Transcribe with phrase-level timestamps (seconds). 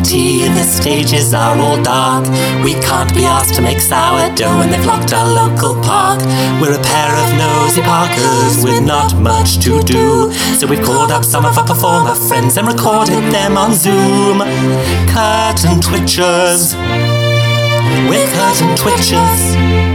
[0.00, 2.26] empty, the stages are all dark.
[2.64, 6.20] We can't be asked to make sourdough when they've locked our local park.
[6.60, 10.32] We're a pair of nosy parkers with not much to do.
[10.58, 14.40] So we've called up some of our performer friends and recorded them on Zoom.
[15.08, 16.74] Curtain twitchers.
[18.08, 19.89] We're curtain twitchers.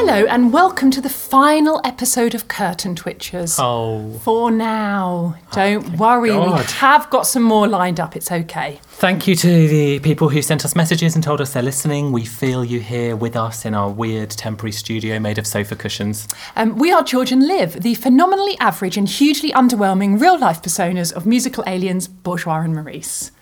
[0.00, 3.58] Hello, and welcome to the final episode of Curtain Twitchers.
[3.58, 8.14] Oh, For now, don't worry, we have got some more lined up.
[8.14, 8.78] It's okay.
[8.84, 12.12] thank you to the people who sent us messages and told us they're listening.
[12.12, 16.28] We feel you here with us in our weird temporary studio made of sofa cushions.
[16.54, 21.12] Um, we are George and Liv, the phenomenally average and hugely underwhelming real life personas
[21.12, 23.32] of musical aliens Bourgeois and Maurice.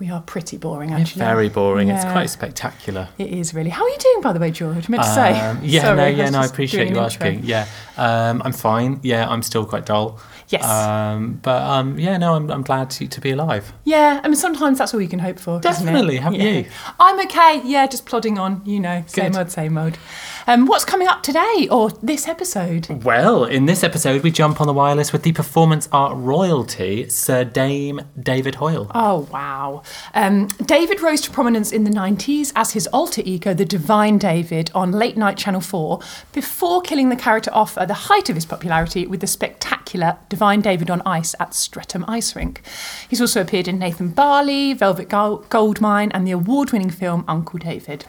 [0.00, 1.18] We are pretty boring, actually.
[1.20, 1.90] Very boring.
[1.90, 3.10] It's quite spectacular.
[3.18, 3.68] It is really.
[3.68, 4.88] How are you doing, by the way, George?
[4.88, 5.38] I meant to say.
[5.38, 7.44] Um, yeah, Sorry, no, I yeah, was no, I appreciate you asking.
[7.44, 7.66] Yeah,
[7.98, 8.98] um, I'm fine.
[9.02, 10.18] Yeah, I'm still quite dull.
[10.48, 10.64] Yes.
[10.64, 13.74] Um, but um, yeah, no, I'm, I'm glad to, to be alive.
[13.84, 15.60] Yeah, I mean, sometimes that's all you can hope for.
[15.60, 16.44] Definitely, about Yeah.
[16.50, 16.66] you?
[16.98, 17.60] I'm okay.
[17.64, 18.62] Yeah, just plodding on.
[18.64, 19.38] You know, same Good.
[19.38, 19.98] old, same old.
[20.46, 22.88] Um, what's coming up today or this episode?
[23.04, 27.44] Well, in this episode, we jump on the wireless with the performance art royalty, Sir
[27.44, 28.90] Dame David Hoyle.
[28.94, 29.82] Oh, wow.
[30.14, 34.70] Um, David rose to prominence in the 90s as his alter ego, the Divine David,
[34.74, 36.00] on Late Night Channel 4,
[36.32, 40.60] before killing the character off at the height of his popularity with the spectacular Divine
[40.60, 42.62] David on Ice at Streatham Ice Rink.
[43.08, 47.58] He's also appeared in Nathan Barley, Velvet Gol- Goldmine, and the award winning film Uncle
[47.58, 48.06] David.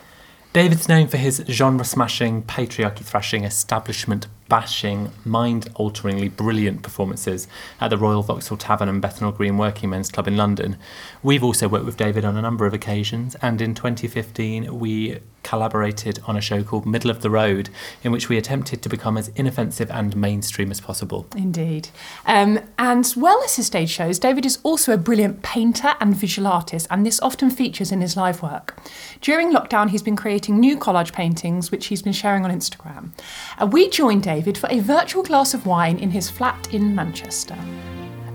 [0.53, 7.47] David's known for his genre smashing, patriarchy thrashing, establishment bashing, mind alteringly brilliant performances
[7.79, 10.75] at the Royal Vauxhall Tavern and Bethnal Green Working Men's Club in London.
[11.23, 16.19] We've also worked with David on a number of occasions, and in 2015 we collaborated
[16.25, 17.69] on a show called Middle of the Road,
[18.03, 21.25] in which we attempted to become as inoffensive and mainstream as possible.
[21.35, 21.89] Indeed.
[22.25, 26.47] Um, and well as his stage shows, David is also a brilliant painter and visual
[26.47, 28.77] artist, and this often features in his live work.
[29.21, 33.09] During lockdown, he's been creating new collage paintings, which he's been sharing on Instagram.
[33.57, 37.57] And we joined David for a virtual glass of wine in his flat in Manchester.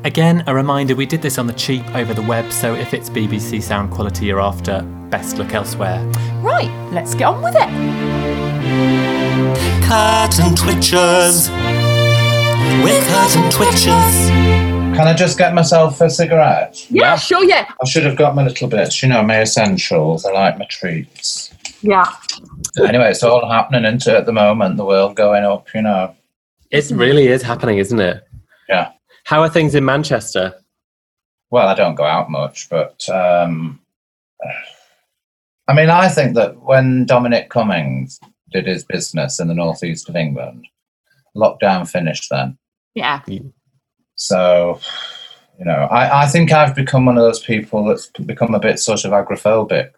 [0.05, 3.11] Again, a reminder we did this on the cheap over the web, so if it's
[3.11, 6.01] BBC sound quality you're after, best look elsewhere.
[6.43, 7.69] Right, let's get on with it.
[9.83, 11.49] Curtain twitchers.
[12.85, 14.29] We're curtain twitchers.
[14.97, 16.87] Can I just get myself a cigarette?
[16.91, 17.71] Yeah, sure, yeah.
[17.83, 20.25] I should have got my little bits, you know, my essentials.
[20.25, 21.53] I like my treats.
[21.83, 22.07] Yeah.
[22.79, 26.15] Anyway, it's all happening into at the moment, the world going up, you know.
[26.71, 28.23] It really is happening, isn't it?
[28.69, 28.93] Yeah.
[29.25, 30.55] How are things in Manchester?
[31.51, 33.81] Well, I don't go out much, but um,
[35.69, 38.21] I mean, I think that when Dominic Cummings
[38.53, 40.67] did his business in the northeast of England,
[41.37, 42.57] lockdown finished then.
[42.95, 43.21] Yeah.
[44.15, 44.81] So,
[45.59, 48.79] you know, I, I think I've become one of those people that's become a bit
[48.79, 49.91] sort of agoraphobic.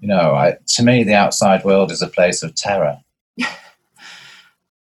[0.00, 2.98] You know, I, to me, the outside world is a place of terror.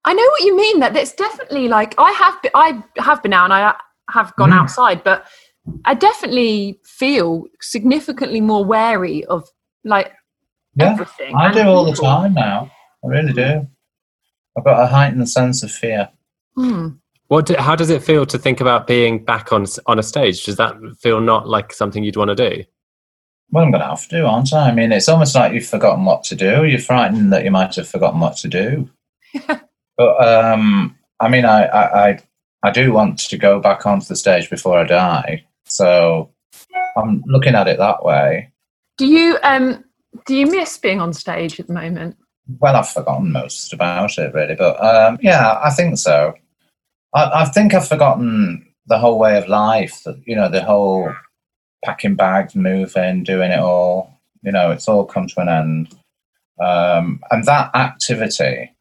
[0.08, 0.80] I know what you mean.
[0.80, 3.74] That it's definitely like I have be, I have been out and I
[4.12, 4.60] have gone Mm.
[4.62, 5.26] outside, but
[5.86, 9.48] I definitely feel significantly more wary of
[9.84, 10.12] like
[10.76, 11.36] Yeah, everything.
[11.36, 12.70] I and do all the time now.
[13.04, 13.68] I really do.
[14.58, 16.10] I've got a heightened sense of fear.
[16.56, 16.90] Hmm.
[17.28, 17.48] What?
[17.48, 20.46] Do, how does it feel to think about being back on on a stage?
[20.46, 22.64] Does that feel not like something you'd want to do?
[23.52, 24.70] Well, I'm going to have to, aren't I?
[24.70, 26.66] I mean, it's almost like you've forgotten what to do.
[26.66, 28.90] You're frightened that you might have forgotten what to do.
[29.98, 32.20] but um, I mean, I, I, I,
[32.64, 35.46] I do want to go back onto the stage before I die.
[35.66, 36.32] So
[36.98, 38.52] I'm looking at it that way.
[38.98, 39.84] Do you um
[40.26, 42.16] do you miss being on stage at the moment?
[42.60, 44.56] Well, I've forgotten most about it, really.
[44.56, 46.36] But um, yeah, I think so.
[47.14, 50.04] I, I think I've forgotten the whole way of life.
[50.06, 51.14] That you know, the whole
[51.86, 54.20] packing bags, moving, doing it all.
[54.42, 55.96] You know, it's all come to an end.
[56.60, 58.74] Um, and that activity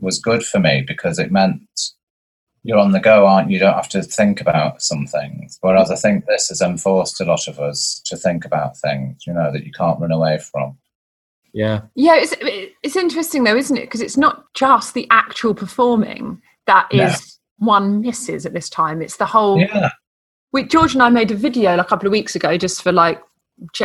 [0.00, 1.62] was good for me because it meant
[2.64, 3.54] you're on the go, aren't you?
[3.54, 5.58] You don't have to think about some things.
[5.60, 9.32] Whereas I think this has enforced a lot of us to think about things, you
[9.32, 10.76] know, that you can't run away from.
[11.54, 11.82] Yeah.
[11.94, 12.34] Yeah, it's
[12.82, 13.82] it's interesting though, isn't it?
[13.86, 17.66] Because it's not just the actual performing that is No.
[17.66, 19.00] one misses at this time.
[19.00, 19.58] It's the whole.
[19.58, 19.90] Yeah.
[20.52, 22.92] We, George and I made a video like, a couple of weeks ago just for
[22.92, 23.20] like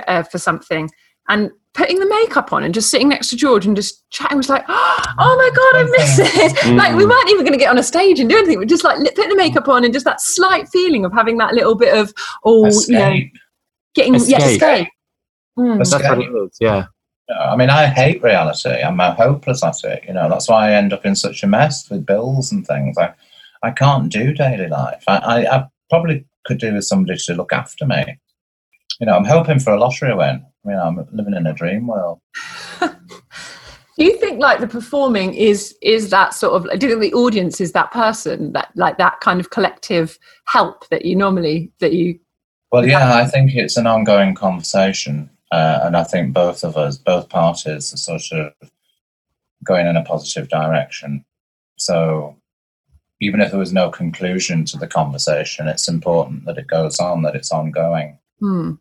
[0.07, 0.89] uh, for something,
[1.29, 4.49] and putting the makeup on and just sitting next to George and just chatting was
[4.49, 6.19] like, oh my god, I miss
[6.65, 6.75] it.
[6.75, 8.59] like we weren't even going to get on a stage and do anything.
[8.59, 11.37] We just like li- putting the makeup on and just that slight feeling of having
[11.37, 12.13] that little bit of
[12.45, 13.33] oh, you know, Escape.
[13.95, 14.41] getting yeah, Escape.
[14.41, 14.87] escape.
[15.57, 15.81] Mm.
[15.81, 16.01] Escape.
[16.01, 16.57] That's what it is.
[16.59, 16.85] Yeah.
[17.29, 18.69] No, I mean, I hate reality.
[18.69, 20.03] I'm uh, hopeless at it.
[20.05, 22.97] You know, that's why I end up in such a mess with bills and things.
[22.97, 23.13] I,
[23.63, 25.03] I can't do daily life.
[25.07, 28.17] I, I, I probably could do with somebody to look after me.
[28.99, 30.45] you know, I'm hoping for a lottery win.
[30.65, 32.19] I mean, I'm living in a dream world.
[33.97, 36.79] Do you think like the performing is is that sort of?
[36.79, 40.87] Do you think the audience is that person that like that kind of collective help
[40.89, 42.19] that you normally that you?
[42.71, 46.97] Well, yeah, I think it's an ongoing conversation, uh, and I think both of us,
[46.97, 48.71] both parties, are sort of
[49.63, 51.23] going in a positive direction.
[51.77, 52.35] So,
[53.25, 57.21] even if there was no conclusion to the conversation, it's important that it goes on,
[57.23, 58.17] that it's ongoing.
[58.39, 58.73] Hmm.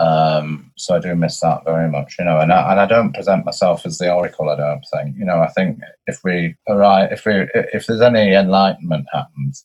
[0.00, 3.14] Um, so I do miss that very much, you know, and I, and I don't
[3.14, 4.50] present myself as the oracle.
[4.50, 8.34] I don't think, you know, I think if we arrive, if we, if there's any
[8.34, 9.64] enlightenment happens,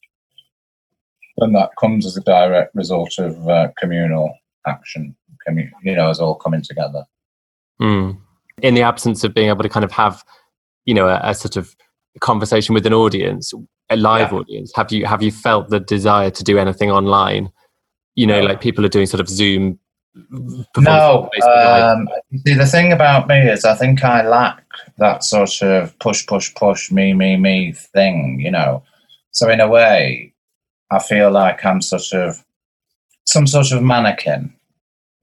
[1.38, 4.36] then that comes as a direct result of uh, communal
[4.68, 5.16] action.
[5.48, 7.06] Commu- you know, as all coming together.
[7.82, 8.20] Mm.
[8.62, 10.24] In the absence of being able to kind of have,
[10.84, 11.76] you know, a, a sort of
[12.20, 13.54] conversation with an audience,
[13.90, 14.40] a live Yeah.
[14.40, 17.52] audience, have you have you felt the desire to do anything online?
[18.16, 19.80] You know, like people are doing sort of Zoom.
[20.32, 22.10] No, performances based on live- um,
[22.46, 24.64] see, the thing about me is I think I lack
[24.98, 28.84] that sort of push, push, push, me, me, me thing, you know.
[29.32, 30.34] So in a way,
[30.92, 32.44] I feel like I'm sort of
[33.26, 34.54] some sort of mannequin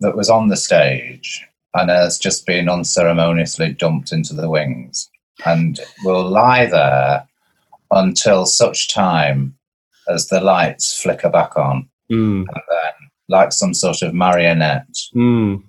[0.00, 1.44] that was on the stage
[1.74, 5.10] and has just been unceremoniously dumped into the wings
[5.44, 7.26] and will lie there
[7.90, 9.54] until such time
[10.08, 12.92] as the lights flicker back on Mm, and then
[13.28, 15.60] like some sort of marionette mm,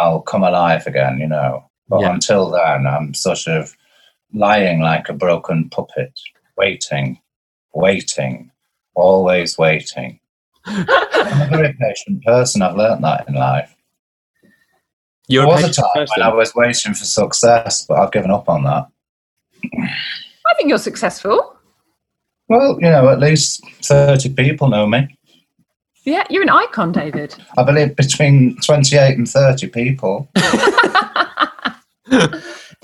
[0.00, 1.68] I'll come alive again, you know.
[1.88, 2.12] But Yeah.
[2.14, 3.76] until then, I'm sort of
[4.32, 6.18] lying like a broken puppet,
[6.56, 7.20] waiting,
[7.74, 8.50] waiting,
[8.94, 10.18] always waiting.
[10.64, 12.62] I'm a very patient person.
[12.62, 13.76] I've learnt that in life.
[15.28, 16.14] You're there was a patient time person.
[16.16, 18.86] when I was waiting for success, but I've given up on that.
[19.64, 21.56] I think you're successful.
[22.48, 25.16] Well, you know, at least 30 people know me.
[26.04, 27.34] Yeah, you're an icon, David.
[27.56, 30.28] I believe between 28 and 30 people.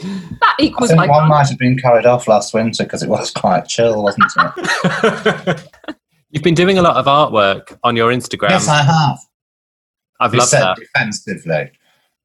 [0.01, 3.33] That I equals think one might have been carried off last winter because it was
[3.33, 5.69] quite chill, wasn't it?
[6.31, 8.51] You've been doing a lot of artwork on your Instagram.
[8.51, 9.19] yes, I have.
[10.21, 10.77] I've You loved said that.
[10.77, 11.73] defensively.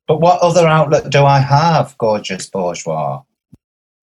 [0.08, 3.24] But what other outlet do I have, gorgeous bourgeois?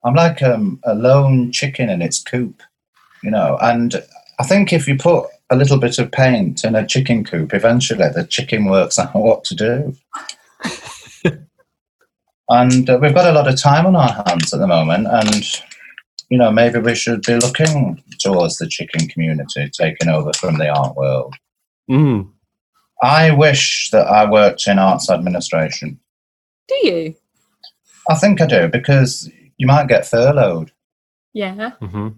[0.04, 2.62] I'm like um, a lone chicken in its coop,
[3.22, 3.58] you know.
[3.60, 4.02] And
[4.38, 8.08] I think if you put a little bit of paint in a chicken coop, eventually
[8.08, 9.96] the chicken works out what to do.
[12.48, 15.44] and uh, we've got a lot of time on our hands at the moment, and
[16.30, 20.68] you know maybe we should be looking towards the chicken community taking over from the
[20.68, 21.34] art world.
[21.90, 22.30] Mm.
[23.02, 25.98] I wish that I worked in arts administration.
[26.68, 27.14] Do you?
[28.08, 29.30] I think I do because
[29.60, 30.72] you might get furloughed,
[31.34, 32.08] Yeah, hmm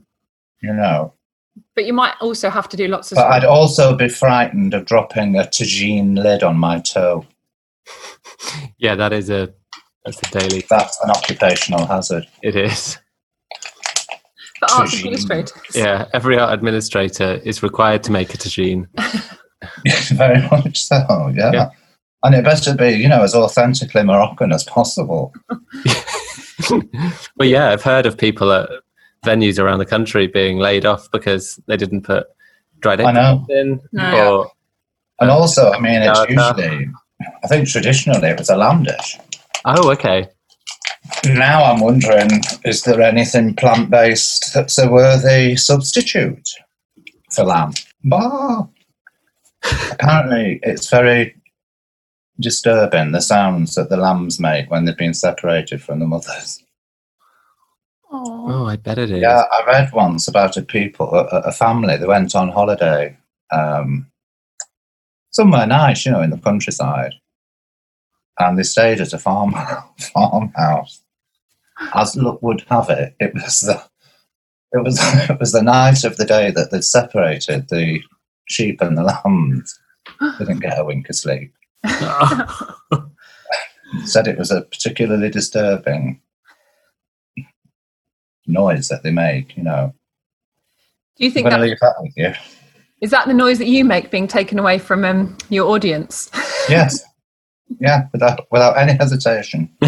[0.62, 1.12] you know.
[1.74, 3.16] but you might also have to do lots of.
[3.16, 7.26] But I'd also be frightened of dropping a tagine lid on my toe.
[8.78, 9.52] Yeah, that is a
[10.04, 10.64] that's a daily.
[10.68, 12.26] That's an occupational hazard.
[12.42, 12.98] It is.
[14.58, 14.98] for arts tagine.
[14.98, 15.76] administrators.
[15.76, 18.86] Yeah, every art administrator is required to make a tagine.
[20.16, 21.52] Very much so, yeah.
[21.52, 21.70] Yeah.
[22.24, 25.32] And it better be, you know, as authentically Moroccan as possible.
[27.36, 28.68] well, yeah, I've heard of people at
[29.24, 32.26] venues around the country being laid off because they didn't put
[32.80, 33.46] dried I know.
[33.48, 33.80] egg in.
[33.92, 34.38] No.
[34.40, 34.50] Or,
[35.20, 36.42] And also, I mean, it's no.
[36.42, 36.90] Uh, usually,
[37.44, 39.18] I think traditionally it was a lamb dish.
[39.64, 40.28] oh, okay.
[41.24, 42.28] Now I'm wondering,
[42.64, 46.48] is there anything plant based that's a worthy substitute
[47.32, 47.72] for lamb?
[48.04, 48.66] Bah.
[49.92, 51.36] Apparently, it's very
[52.40, 56.62] disturbing the sounds that the lambs make when they've been separated from the mothers.
[58.10, 58.62] Aw.
[58.62, 59.20] Oh, I bet it is.
[59.20, 63.16] Yeah, I read once about a people, a, a family, they went on holiday
[63.52, 64.06] um,
[65.30, 67.14] somewhere nice, you know, in the countryside,
[68.38, 69.54] and they stayed at a farm
[69.98, 71.02] farmhouse.
[71.94, 73.82] As luck would have it, it was the
[74.72, 74.98] it was
[75.30, 78.00] it was the night of the day that they'd separated the
[78.46, 79.78] sheep and the lambs.
[80.38, 81.52] Didn't get a wink of sleep.
[84.04, 86.20] Said it was a particularly disturbing
[88.46, 89.56] noise that they make.
[89.56, 89.94] You know,
[91.16, 92.32] Do you I'm think going that leave that with you.
[93.00, 96.30] is that the noise that you make being taken away from um, your audience?
[96.68, 97.02] Yes.
[97.80, 99.68] Yeah, without without any hesitation.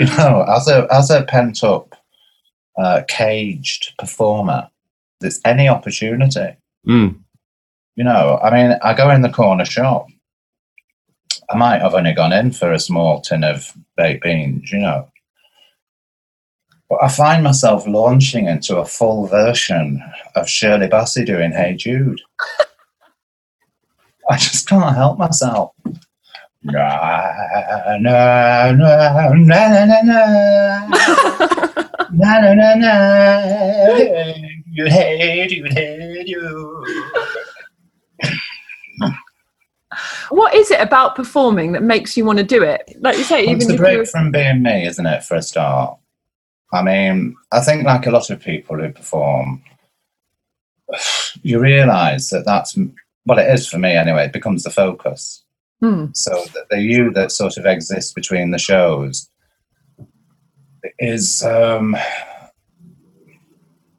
[0.00, 1.94] you know, as a as a pent up,
[2.76, 4.68] uh, caged performer,
[5.20, 6.56] there's any opportunity.
[6.88, 7.20] Mm.
[7.94, 10.06] You know, I mean, I go in the corner shop.
[11.50, 15.08] I might have only gone in for a small tin of baked beans, you know.
[16.88, 20.02] But I find myself launching into a full version
[20.36, 22.20] of Shirley Bassey doing Hey Jude.
[24.30, 25.72] I just can't help myself.
[40.30, 42.96] What is it about performing that makes you want to do it?
[43.00, 45.98] Like you say, it's a break from being me, isn't it, for a start?
[46.72, 49.62] I mean, I think like a lot of people who perform,
[51.42, 52.76] you realise that that's,
[53.26, 55.44] well, it is for me anyway, it becomes the focus.
[55.80, 56.06] Hmm.
[56.14, 59.28] So that the you that sort of exists between the shows
[60.98, 61.96] is um,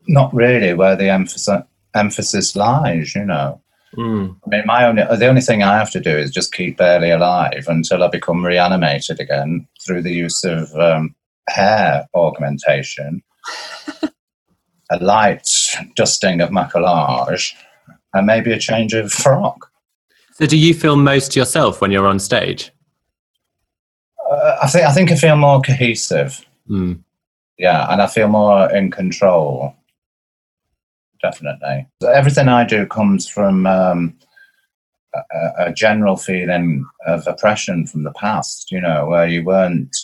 [0.07, 3.61] not really where the emphasis, emphasis lies, you know.
[3.97, 4.35] Mm.
[4.45, 7.11] I mean, my only the only thing I have to do is just keep barely
[7.11, 11.15] alive until I become reanimated again through the use of um,
[11.49, 13.23] hair augmentation,
[14.91, 15.47] a light
[15.95, 17.53] dusting of maquillage,
[18.13, 19.69] and maybe a change of frock.
[20.33, 22.71] So, do you feel most yourself when you're on stage?
[24.29, 26.45] Uh, I think I think I feel more cohesive.
[26.69, 27.01] Mm.
[27.57, 29.73] Yeah, and I feel more in control.
[31.25, 34.15] Definitely, everything I do comes from um,
[35.15, 38.71] a, a general feeling of oppression from the past.
[38.71, 39.95] You know, where you weren't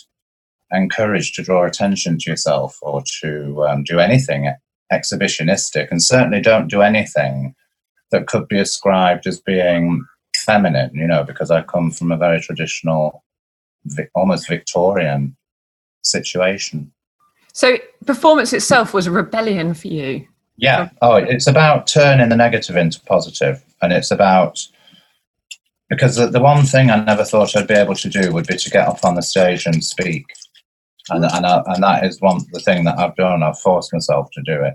[0.72, 4.52] encouraged to draw attention to yourself or to um, do anything
[4.92, 7.54] exhibitionistic, and certainly don't do anything
[8.10, 10.90] that could be ascribed as being feminine.
[10.92, 13.22] You know, because I come from a very traditional,
[14.16, 15.36] almost Victorian
[16.02, 16.90] situation.
[17.52, 17.76] so
[18.06, 20.26] performance itself was a rebellion for you.
[20.56, 20.90] Yeah.
[21.00, 24.60] Oh, it's about turning the negative into positive, and it's about
[25.88, 28.56] because the, the one thing I never thought I'd be able to do would be
[28.56, 30.26] to get up on the stage and speak,
[31.10, 33.42] and and I, and that is one the thing that I've done.
[33.42, 34.74] I've forced myself to do it,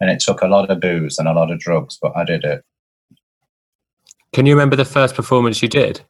[0.00, 2.44] and it took a lot of booze and a lot of drugs, but I did
[2.44, 2.62] it.
[4.32, 6.02] Can you remember the first performance you did?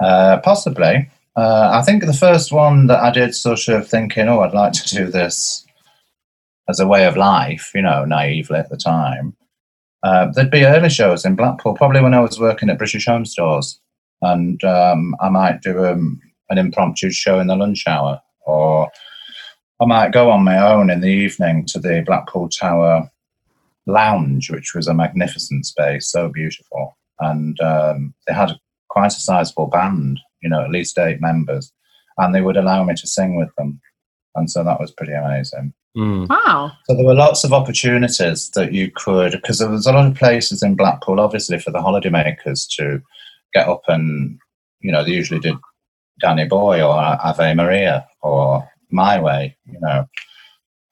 [0.00, 1.10] Uh, possibly.
[1.36, 4.72] Uh, I think the first one that I did, sort of thinking, oh, I'd like
[4.72, 5.67] to do this
[6.68, 9.36] as a way of life, you know, naively at the time.
[10.02, 13.24] Uh, there'd be early shows in Blackpool, probably when I was working at British Home
[13.24, 13.80] Stores,
[14.22, 16.20] and um, I might do um,
[16.50, 18.90] an impromptu show in the lunch hour, or
[19.80, 23.10] I might go on my own in the evening to the Blackpool Tower
[23.86, 28.52] Lounge, which was a magnificent space, so beautiful, and um, they had
[28.88, 31.72] quite a sizable band, you know, at least eight members,
[32.18, 33.80] and they would allow me to sing with them,
[34.38, 35.72] and so that was pretty amazing.
[35.96, 36.28] Mm.
[36.28, 36.72] Wow.
[36.84, 40.14] So there were lots of opportunities that you could, because there was a lot of
[40.14, 43.02] places in Blackpool, obviously, for the holidaymakers to
[43.52, 44.38] get up and,
[44.80, 45.56] you know, they usually did
[46.20, 50.06] Danny Boy or Ave Maria or My Way, you know.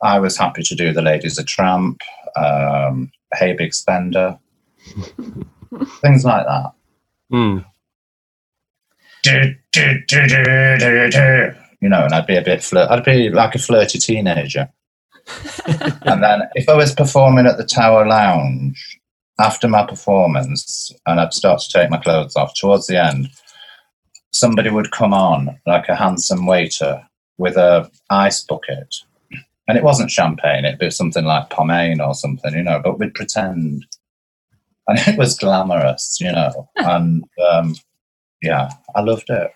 [0.03, 2.01] I was happy to do The Lady Is a Tramp,
[2.37, 4.39] um, Hey Big Spender,
[6.01, 6.73] things like that.
[7.33, 7.65] Mm.
[9.23, 11.55] Do, do, do, do, do, do.
[11.87, 12.91] You know, and I'd be a bit flirt.
[12.91, 14.69] I'd be like a flirty teenager.
[16.03, 18.99] and then if I was performing at the Tower Lounge
[19.39, 23.29] after my performance, and I'd start to take my clothes off towards the end,
[24.33, 27.07] somebody would come on like a handsome waiter
[27.39, 28.93] with a ice bucket,
[29.69, 32.81] and it wasn't champagne; it'd be something like Pomagne or something, you know.
[32.83, 33.87] But we'd pretend,
[34.89, 36.69] and it was glamorous, you know.
[36.79, 37.77] and um,
[38.43, 39.53] yeah, I loved it.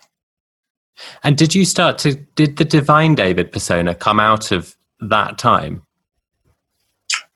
[1.23, 5.83] And did you start to, did the Divine David persona come out of that time?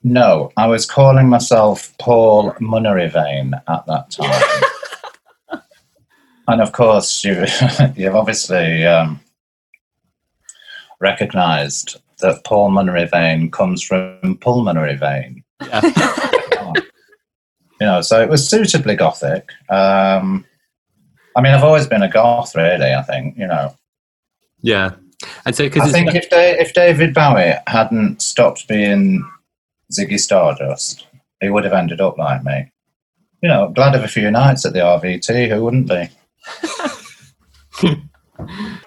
[0.02, 5.62] No, I was calling myself Paul Munneryvane at that time.
[6.48, 7.44] and of course, you,
[7.96, 9.20] you've obviously um,
[11.00, 15.42] recognised that Paul Munneryvane comes from pulmonary vein.
[15.60, 16.22] Yeah.
[17.80, 19.50] You know, so it was suitably gothic.
[19.68, 20.46] Um,
[21.36, 23.74] I mean, I've always been a goth, really, I think, you know.
[24.62, 24.92] yeah.
[25.44, 29.24] And so, I think if, da- if David Bowie hadn't stopped being
[29.92, 31.06] Ziggy Stardust,
[31.40, 32.70] he would have ended up like me.
[33.42, 36.08] You know, glad of a few nights at the RVT, who wouldn't be?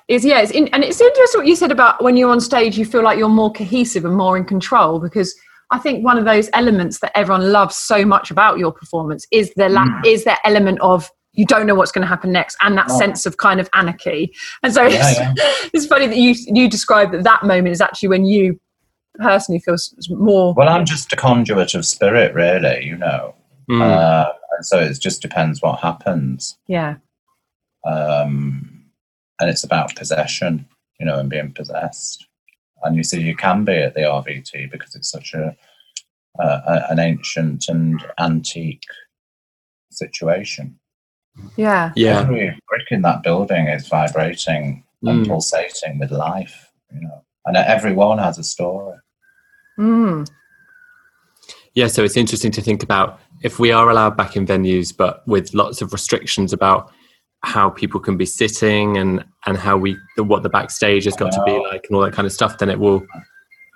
[0.08, 2.78] Is yeah, it's in, and it's interesting what you said about when you're on stage,
[2.78, 5.36] you feel like you're more cohesive and more in control because
[5.72, 9.52] I think one of those elements that everyone loves so much about your performance is
[9.56, 10.06] the la- hmm.
[10.06, 12.98] is that element of you don't know what's going to happen next and that Oh.
[13.00, 14.22] sense of kind of anarchy.
[14.64, 15.34] And so Yeah, it's, yeah.
[15.74, 18.60] it's funny that you you describe that that moment is actually when you
[19.20, 19.76] personally feel
[20.10, 20.54] more.
[20.54, 23.36] Well, I'm just a conduit of spirit, really, you know.
[23.70, 23.82] Mm.
[23.82, 26.58] Uh, and so it just depends what happens.
[26.68, 26.96] yeah.
[27.86, 28.86] Um,
[29.40, 30.68] and it's about possession,
[31.00, 32.26] you know, and being possessed.
[32.84, 35.56] And you see, you can be at the RVT because it's such a,
[36.44, 38.84] uh, a an ancient and antique
[39.92, 40.80] situation.
[41.56, 41.92] Yeah.
[41.96, 42.20] Yeah.
[42.22, 45.28] Every brick in that building is vibrating and Mm.
[45.28, 48.98] pulsating with life, you know, and everyone has a story.
[49.80, 50.28] Mm.
[51.74, 55.26] Yeah, so it's interesting to think about if we are allowed back in venues, but
[55.28, 56.92] with lots of restrictions about
[57.44, 61.42] how people can be sitting and and how we what the backstage has got to
[61.46, 62.58] be like and all that kind of stuff.
[62.58, 63.02] Then it will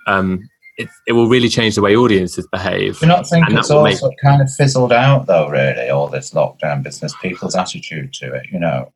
[0.08, 0.42] um
[0.78, 3.00] it, it will really change the way audiences behave.
[3.00, 6.08] Do you not think it's that will also kind of fizzled out, though, really, all
[6.08, 8.48] this lockdown business, people's attitude to it?
[8.52, 8.92] You know,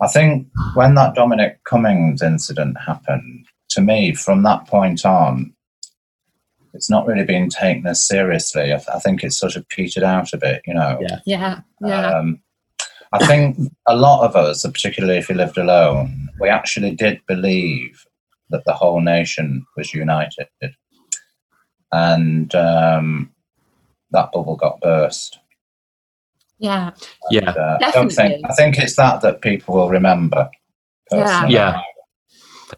[0.00, 5.54] I think when that Dominic Cummings incident happened, to me, from that point on,
[6.74, 8.72] it's not really being taken as seriously.
[8.74, 10.98] I, th- I think it's sort of petered out a bit, you know.
[11.00, 11.18] Yeah.
[11.26, 11.60] Yeah.
[11.80, 12.10] Yeah.
[12.10, 12.40] Um,
[13.12, 18.04] I think a lot of us, particularly if you lived alone, we actually did believe
[18.50, 20.48] that the whole nation was united,
[21.92, 23.30] and um,
[24.10, 25.38] that bubble got burst.
[26.58, 26.92] yeah.
[27.30, 27.50] Yeah.
[27.50, 28.16] Uh, I don't think.
[28.16, 28.44] Definitely.
[28.44, 30.50] I think it's that that people will remember.
[31.10, 31.22] Yeah.
[31.22, 31.54] personally.
[31.54, 31.80] Yeah.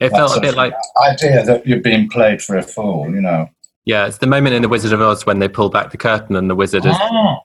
[0.01, 3.11] It felt a bit like idea that you're being played for a fool.
[3.13, 3.49] You know.
[3.85, 6.37] yeah, it's the moment in the Wizard of Oz when they pull back the curtain
[6.37, 7.41] and the wizard is Ah.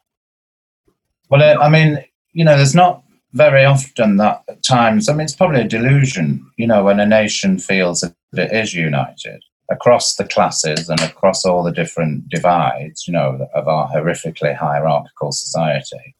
[1.30, 2.04] Well, I mean,
[2.34, 3.04] you know, there's not
[3.34, 5.10] very often that at times.
[5.10, 8.76] I mean, it's probably a delusion, you know, when a nation feels that it is
[8.76, 14.56] united across the classes and across all the different divides, you know, of our horrifically
[14.56, 16.16] hierarchical society.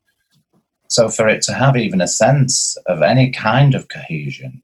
[0.90, 4.62] So, for it to have even a sense of any kind of cohesion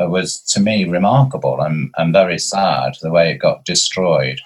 [0.00, 4.40] uh, was, to me, remarkable and, and very sad the way it got destroyed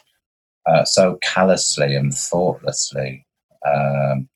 [0.66, 3.26] uh, so callously and thoughtlessly
[3.66, 4.28] um,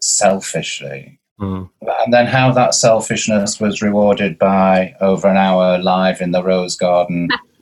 [0.00, 1.18] selfishly.
[1.40, 1.68] Mm.
[1.82, 6.76] And then how that selfishness was rewarded by over an hour live in the Rose
[6.76, 7.28] Garden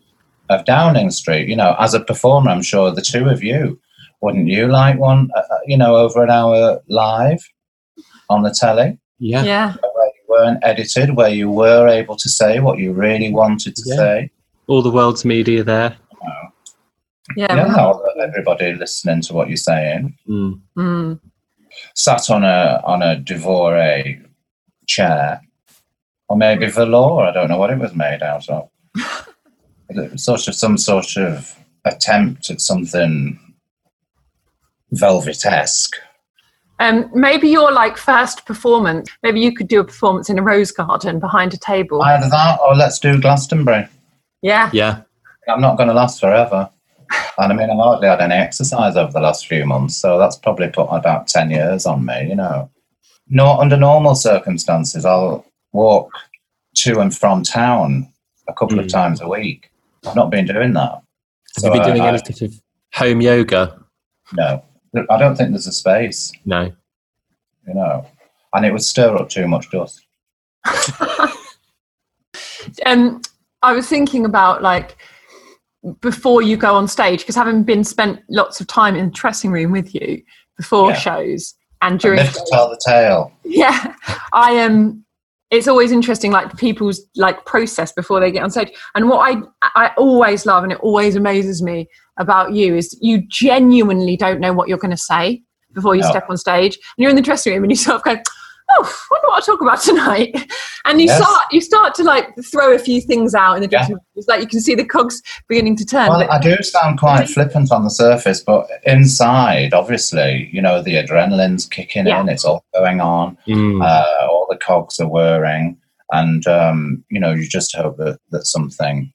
[0.51, 1.49] of Downing Street.
[1.49, 3.81] You know, as a performer, I'm sure the two of you,
[4.21, 7.43] wouldn't you like one, uh, uh, you know, over an hour live
[8.29, 8.99] on the telly?
[9.19, 9.45] yeah.
[9.45, 9.73] Yeah.
[9.95, 13.83] Where you weren't edited, where you were able to say what you really wanted to
[13.87, 13.97] Yeah.
[13.97, 14.31] say.
[14.67, 15.97] All the world's media there.
[17.37, 17.55] Yeah.
[17.55, 20.17] Yeah, all- everybody listening to what you're saying.
[20.29, 20.61] Mm.
[20.77, 21.21] Mm.
[21.95, 24.17] sat on a on a Devore
[24.87, 25.41] chair,
[26.29, 27.25] or maybe velour.
[27.25, 28.69] I don't know what it was made out of.
[29.99, 33.39] It was sort of some sort of attempt at something
[34.93, 35.97] velvet-esque.
[36.79, 39.09] Um, maybe your like first performance.
[39.23, 42.03] Maybe you could do a performance in a rose garden behind a table.
[42.03, 43.87] Either that, or let's do Glastonbury.
[44.43, 44.71] yeah.
[44.73, 45.03] Yeah.
[45.49, 46.71] I'm not going to last forever.
[47.37, 50.37] And I mean, I've hardly had any exercise over the last few months, so that's
[50.37, 52.71] probably put about 10 years on me, you know.
[53.29, 56.13] No, under normal circumstances, I'll walk
[56.77, 58.09] to and from town
[58.49, 58.93] a couple of Mm.
[58.93, 59.69] times a week.
[60.07, 60.91] I've not been doing that.
[60.93, 61.03] Have
[61.59, 62.55] So you been doing I- any sort of
[62.95, 63.79] home yoga?
[64.35, 64.63] No,
[65.11, 66.73] I don't think there's a space, No.
[67.67, 68.07] you know,
[68.55, 70.01] and it would stir up too much dust.
[72.87, 73.21] um,
[73.63, 74.97] I was thinking about like
[76.01, 79.51] before you go on stage because having been spent lots of time in the dressing
[79.51, 80.23] room with you
[80.57, 80.97] before Yeah.
[80.97, 83.33] shows and I during live to tell the tale.
[83.45, 83.95] yeah
[84.33, 85.05] i am um,
[85.53, 89.37] it's always interesting like people's like process before they get on stage and what i
[89.77, 91.87] i always love and it always amazes me
[92.19, 95.41] about you is you genuinely don't know what you're going to say
[95.75, 96.09] before you No.
[96.11, 98.17] step on stage and you're in the dressing room and you sort of go
[98.71, 100.31] oh I wonder what I'll talk about tonight
[100.87, 101.17] and you Yes.
[101.23, 103.79] start you start to like throw a few things out in the Yeah.
[103.79, 106.57] dressing room it's like you can see the cogs beginning to turn Well, I do
[106.63, 112.21] sound quite flippant on the surface, but inside, obviously, you know, the adrenaline's kicking Yeah.
[112.21, 113.37] in, it's all going on.
[113.49, 113.83] Mm.
[113.85, 115.77] uh, all the cogs are whirring,
[116.11, 119.13] and um, you know you just hope that, that something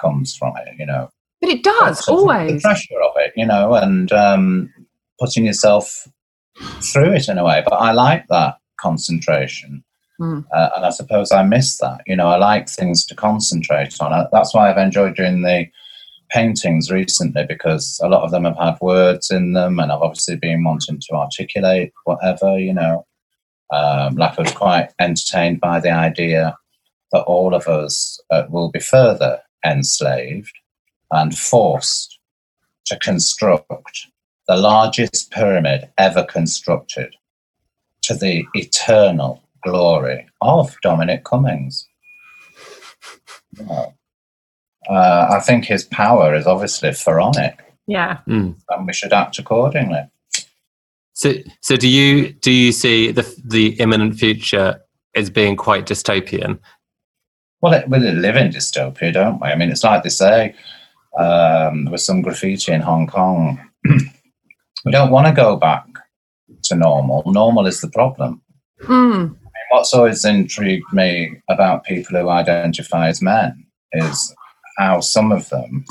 [0.00, 0.74] comes from it.
[0.78, 1.08] You know,
[1.40, 4.72] but it does of The always pressure of it, you know, and um,
[5.20, 6.06] putting yourself
[6.92, 7.62] through it in a way.
[7.64, 9.84] But I like that concentration,
[10.20, 10.44] Mm.
[10.54, 12.02] uh, and I suppose I miss that.
[12.06, 14.12] You know, I like things to concentrate on.
[14.12, 15.66] Uh, That's why I've enjoyed doing the
[16.30, 20.36] paintings recently because a lot of them have had words in them, and I've obviously
[20.36, 23.04] been wanting to articulate whatever, you know.
[23.72, 26.56] Um, like I was quite entertained by the idea
[27.12, 30.52] that all of us uh, will be further enslaved
[31.10, 32.18] and forced
[32.86, 34.08] to construct
[34.48, 37.14] the largest pyramid ever constructed
[38.02, 41.86] to the eternal glory of Dominic Cummings.
[43.58, 43.94] You know,
[44.90, 48.56] uh, I think his power is obviously pharaonic, yeah Mm.
[48.68, 50.02] and we should act accordingly.
[51.22, 54.80] So, so do you do you see the the imminent future
[55.14, 56.58] as being quite dystopian?
[57.60, 59.46] Well, it, we live in dystopia, don't we?
[59.46, 60.56] I mean, it's like they say
[61.16, 63.60] um, there was some graffiti in Hong Kong.
[63.84, 65.86] we don't want to go back
[66.64, 67.22] to normal.
[67.26, 68.42] Normal is the problem.
[68.80, 69.36] Mm.
[69.70, 74.34] What's always intrigued me about people who identify as men is
[74.76, 75.84] how some of them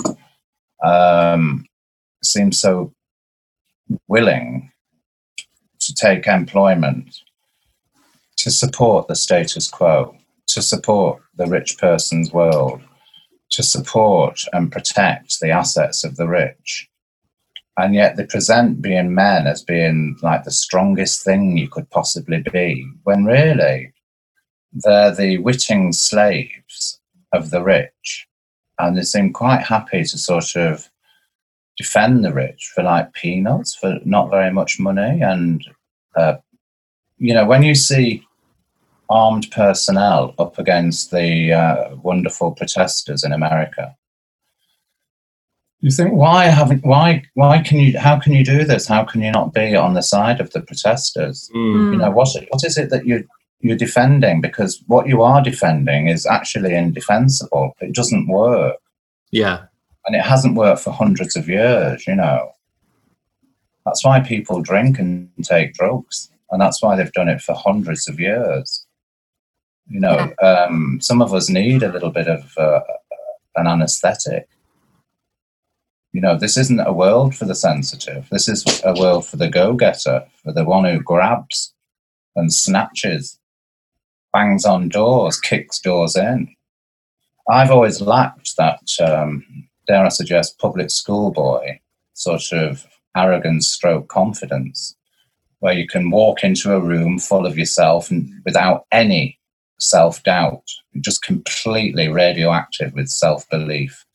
[0.83, 1.65] um,
[2.21, 2.91] seem so
[4.09, 4.71] willing
[5.81, 7.21] to take employment
[8.37, 10.15] to support the status quo,
[10.47, 12.81] to support the rich person's world,
[13.51, 16.89] to support and protect the assets of the rich.
[17.77, 22.43] And yet they present being men as being like the strongest thing you could possibly
[22.51, 23.93] be, when really
[24.73, 26.99] they're the witting slaves
[27.33, 28.27] of the rich.
[28.79, 30.89] And they seem quite happy to sort of
[31.81, 35.13] defend the rich for like peanuts, for not very much money.
[35.31, 35.57] And,
[36.15, 36.35] uh,
[37.17, 38.07] you know, when you see
[39.09, 41.29] armed personnel up against the
[41.61, 43.95] uh, wonderful protesters in America,
[45.83, 48.87] you think, why haven't, why, why can you, how can you do this?
[48.87, 51.49] How can you not be on the side of the protesters?
[51.55, 51.91] Mm.
[51.91, 53.27] You know, what, what is it that you,
[53.61, 54.41] you're defending?
[54.41, 57.75] Because what you are defending is actually indefensible.
[57.81, 58.77] It doesn't work
[59.31, 59.65] Yeah.
[60.05, 62.51] And it hasn't worked for hundreds of years, you know.
[63.85, 68.07] That's why people drink and take drugs, and that's why they've done it for hundreds
[68.07, 68.85] of years.
[69.87, 72.81] You know, um, some of us need a little bit of uh,
[73.55, 74.47] an anesthetic.
[76.13, 78.27] You know, this isn't a world for the sensitive.
[78.31, 81.73] This is a world for the go-getter, for the one who grabs
[82.35, 83.39] and snatches,
[84.31, 86.55] bangs on doors, kicks doors in.
[87.49, 91.79] I've always lacked that um, dare I suggest, public school boy
[92.13, 94.95] sort of arrogance stroke confidence,
[95.59, 99.39] where you can walk into a room full of yourself and without any
[99.79, 100.63] self doubt,
[100.99, 104.05] just completely radioactive with self belief.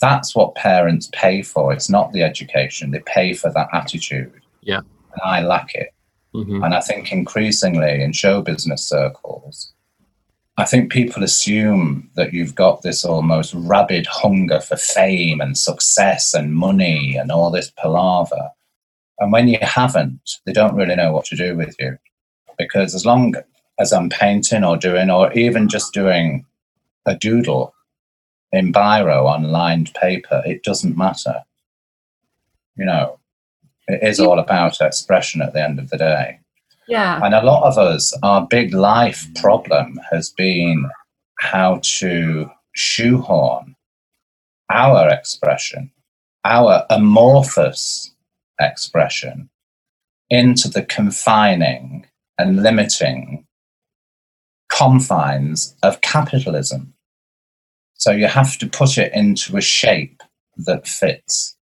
[0.00, 1.72] That's what parents pay for.
[1.72, 4.40] It's not the education, they pay for that attitude.
[4.62, 4.78] Yeah.
[4.78, 5.90] And I lack it.
[6.32, 9.72] hmm And I think increasingly in show business circles,
[10.60, 16.34] I think people assume that you've got this almost rabid hunger for fame and success
[16.34, 18.50] and money and all this palaver.
[19.18, 21.96] And when you haven't, they don't really know what to do with you.
[22.58, 23.36] Because as long
[23.78, 26.44] as I'm painting or doing, or even just doing
[27.06, 27.72] a doodle
[28.52, 31.40] in biro on lined paper, it doesn't matter.
[32.76, 33.18] You know,
[33.88, 36.40] it is all about expression at the end of the day.
[36.90, 37.20] Yeah.
[37.22, 40.90] And a lot of us, our big life problem has been
[41.38, 43.76] how to shoehorn
[44.70, 45.92] our expression,
[46.44, 48.12] our amorphous
[48.60, 49.48] expression,
[50.30, 52.06] into the confining
[52.38, 53.46] and limiting
[54.68, 56.94] confines of capitalism.
[57.94, 60.22] So you have to put it into a shape
[60.56, 61.56] that fits,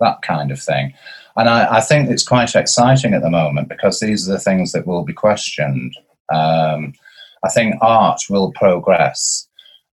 [0.00, 0.94] that kind of thing.
[1.36, 4.72] And I, I think it's quite exciting at the moment because these are the things
[4.72, 5.96] that will be questioned.
[6.32, 6.94] Um,
[7.44, 9.46] I think art will progress.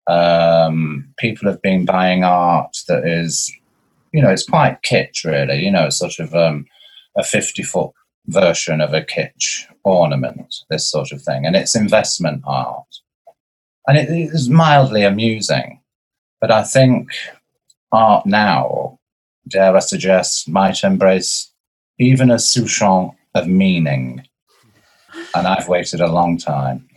[0.06, 3.50] Um, people have been buying art that is,
[4.12, 6.66] you know, it's quite kitsch, really, you know, sort of um,
[7.16, 7.90] a 50 foot
[8.26, 11.46] version of a kitsch ornament, this sort of thing.
[11.46, 12.86] And it's investment art.
[13.86, 15.80] And it is mildly amusing.
[16.40, 17.08] But I think
[17.92, 18.99] art now
[19.50, 21.52] dare I suggest, might embrace
[21.98, 24.24] even a souchon of meaning.
[25.34, 26.88] And I've waited a long time.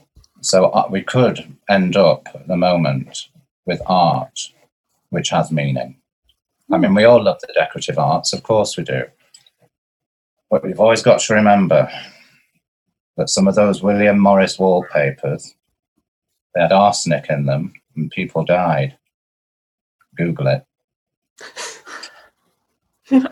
[0.41, 3.27] So uh, we could end up at the moment
[3.65, 4.39] with art
[5.13, 5.95] which has meaning.
[6.71, 9.03] I mean, we all love the decorative arts, of course we do.
[10.49, 11.87] But we've always got to remember
[13.15, 15.53] that some of those William Morris wallpapers,
[16.55, 18.97] they had arsenic in them and people died.
[20.17, 20.65] Google it.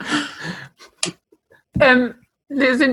[1.79, 2.13] Um,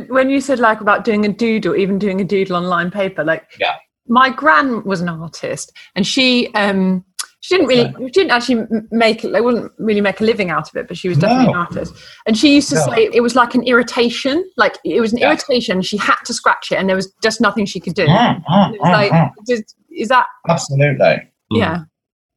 [0.09, 3.25] when you said like about doing a doodle, even doing a doodle on lined paper,
[3.25, 3.75] like Yeah.
[4.07, 7.05] my gran was an artist, and she um
[7.41, 10.77] she didn't really she didn't actually make like wouldn't really make a living out of
[10.77, 11.53] it, but she was definitely No.
[11.53, 11.93] an artist.
[12.27, 12.83] And she used to No.
[12.83, 15.27] say it was like an irritation, like it was an Yeah.
[15.29, 15.83] irritation.
[15.83, 18.07] She had to scratch it, and there was just nothing she could do.
[18.07, 19.31] Mm, mm, mm, like, mm.
[19.47, 21.07] just, is that Absolutely.
[21.53, 21.59] Mm.
[21.59, 21.79] yeah?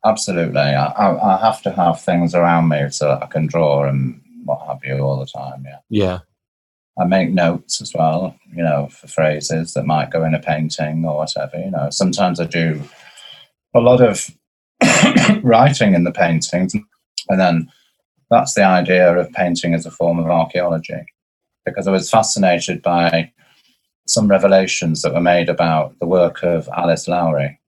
[0.03, 0.59] Absolutely.
[0.59, 4.19] I, I, I have to have things around me so that I can draw and
[4.45, 5.65] what have you all the time.
[5.65, 5.79] Yeah.
[5.89, 6.19] Yeah.
[6.99, 11.05] I make notes as well, you know, for phrases that might go in a painting
[11.05, 11.57] or whatever.
[11.57, 12.81] You know, sometimes I do
[13.73, 14.29] a lot of
[15.43, 16.75] writing in the paintings,
[17.29, 17.71] and then
[18.29, 21.05] that's the idea of painting as a form of archaeology,
[21.65, 23.31] because I was fascinated by
[24.07, 27.07] some revelations that were made about the work of L.S.
[27.07, 27.59] Lowry.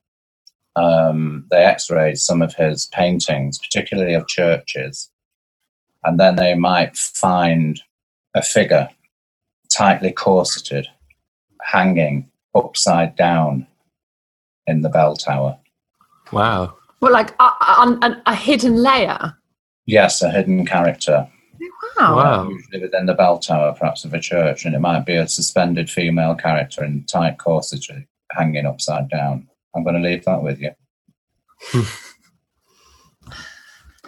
[0.76, 5.10] Um, they x-rayed some of his paintings, particularly of churches,
[6.04, 7.82] and then they might find
[8.36, 8.89] a figure
[9.72, 10.88] tightly corseted,
[11.62, 13.68] hanging upside down
[14.68, 15.58] in the bell tower.
[16.32, 16.76] Wow.
[17.00, 19.36] Well, like a, a, a hidden layer.
[19.86, 21.28] Yes, a hidden character,
[21.98, 22.16] Wow.
[22.16, 22.50] Wow.
[22.50, 25.89] usually within the bell tower, perhaps of a church, and it might be a suspended
[25.89, 29.48] female character in tight corsetry, hanging upside down.
[29.76, 30.72] I'm going to leave that with you.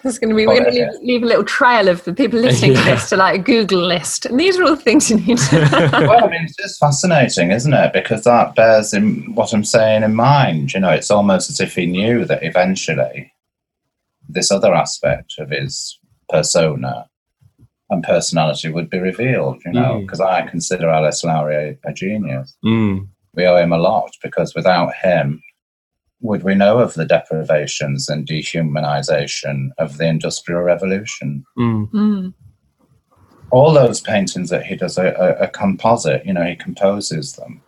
[0.06, 0.92] There's going to be, we're going to Okay.
[0.92, 3.82] leave, leave a little trail of the people listening to this to like a Google
[3.82, 4.28] list.
[4.28, 7.52] And these are all the things you need to well, I mean, it's just fascinating,
[7.52, 7.92] isn't it?
[7.92, 10.74] Because that bears in what I'm saying in mind.
[10.74, 13.34] You know, it's almost as if he knew that eventually
[14.30, 17.08] this other aspect of his persona
[17.90, 19.62] and personality would be revealed.
[19.66, 20.02] You know, Mm.
[20.02, 21.24] because I consider L.S.
[21.24, 22.56] Lowry a, a genius.
[22.64, 23.08] Mm.
[23.34, 25.42] We owe him a lot because without him,
[26.26, 31.46] would we know of the deprivations and dehumanization of the Industrial Revolution?
[31.58, 31.92] Mm.
[31.92, 32.34] Mm.
[33.52, 36.26] all those paintings that he does are, are, are composite.
[36.26, 37.62] You know, he composes them.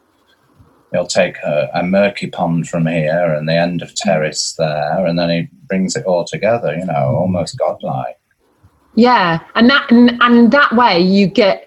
[0.91, 5.19] He'll take a, a murky pond from here and the end of terrace there, and
[5.19, 6.75] then he brings it all together.
[6.75, 8.17] You know, almost godlike.
[8.95, 11.66] Yeah, and that and, and that way you get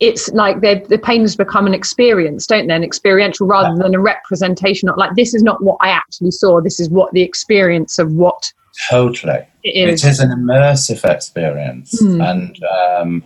[0.00, 2.74] it's like the the paintings become an experience, don't they?
[2.74, 4.86] An experiential rather than a representation.
[4.86, 6.60] Not like this is not what I actually saw.
[6.60, 8.52] This is what the experience of what
[8.88, 10.04] Totally, it is.
[10.04, 12.20] it is an immersive experience, Hmm.
[12.20, 13.22] and um,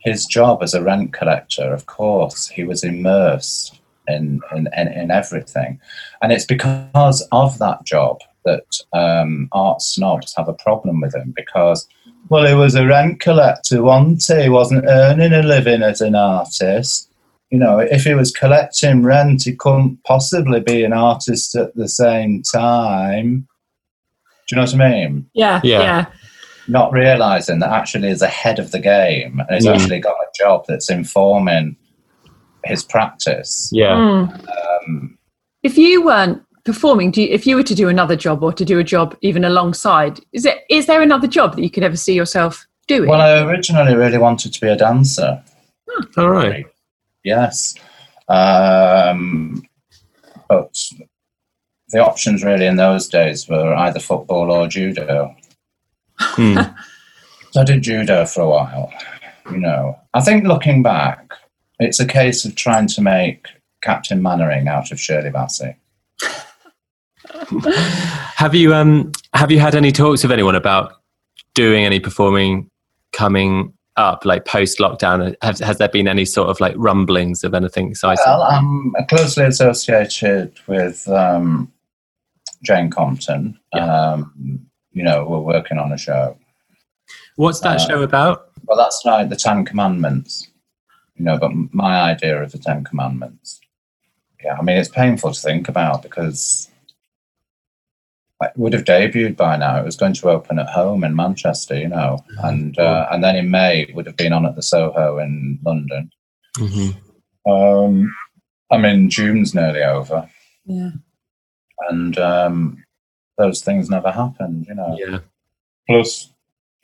[0.00, 5.10] his job as a rent collector, of course, he was immersed in in, in, in
[5.10, 5.80] everything,
[6.20, 11.32] and it's because of that job that um, art snobs have a problem with him
[11.34, 11.88] because.
[12.30, 14.44] Well, he was a rent collector, wasn't he?
[14.44, 17.10] He wasn't earning a living as an artist.
[17.50, 21.88] You know, if he was collecting rent, he couldn't possibly be an artist at the
[21.88, 23.48] same time.
[24.48, 25.26] Do you know what I mean?
[25.32, 25.80] Yeah, Yeah.
[25.80, 26.06] yeah,
[26.68, 29.74] not realizing that actually is ahead of the game and he's Mm.
[29.74, 31.76] actually got a job that's informing
[32.64, 33.70] his practice.
[33.72, 33.92] Yeah.
[33.94, 34.48] Mm.
[34.86, 35.18] Um,
[35.62, 38.62] If you weren't performing, do you, if you were to do another job or to
[38.62, 41.96] do a job even alongside, is it is there another job that you could ever
[41.96, 43.08] see yourself doing?
[43.08, 45.42] well, I originally really wanted to be a dancer.
[46.18, 46.66] All right.
[47.24, 47.74] Yes.
[48.28, 49.62] Um,
[50.46, 50.78] but
[51.88, 55.34] the options really in those days were either football or judo.
[56.20, 56.74] Mm.
[57.50, 58.92] So I did judo for a while.
[59.50, 61.32] You know, I think looking back,
[61.78, 63.46] it's a case of trying to make
[63.80, 65.74] Captain Mainwaring out of Shirley Bassey.
[68.36, 71.02] Have you um have you had any talks with anyone about
[71.54, 72.70] doing any performing
[73.12, 75.34] coming up like post lockdown?
[75.42, 78.22] Has, has there been any sort of like rumblings of anything exciting?
[78.26, 81.70] Well, I'm closely associated with um,
[82.62, 83.58] Jane Compton.
[83.72, 86.38] Um, you know, we're working on a show.
[87.36, 88.50] What's that uh, show about?
[88.64, 90.48] Well, that's like the Ten Commandments.
[91.16, 93.60] You know, but my idea of the Ten Commandments.
[94.44, 96.70] Yeah, I mean, it's painful to think about because
[98.56, 99.78] would have debuted by now.
[99.80, 103.36] It was going to open at home in Manchester, you know, and uh, and then
[103.36, 106.10] in May it would have been on at the Soho in London.
[106.56, 106.90] hmm
[107.50, 108.14] Um,
[108.70, 110.28] I mean, June's nearly over.
[110.66, 110.90] yeah.
[111.88, 112.84] and um,
[113.38, 114.96] those things never happened, you know.
[114.98, 115.18] Yeah.
[115.88, 116.32] Plus,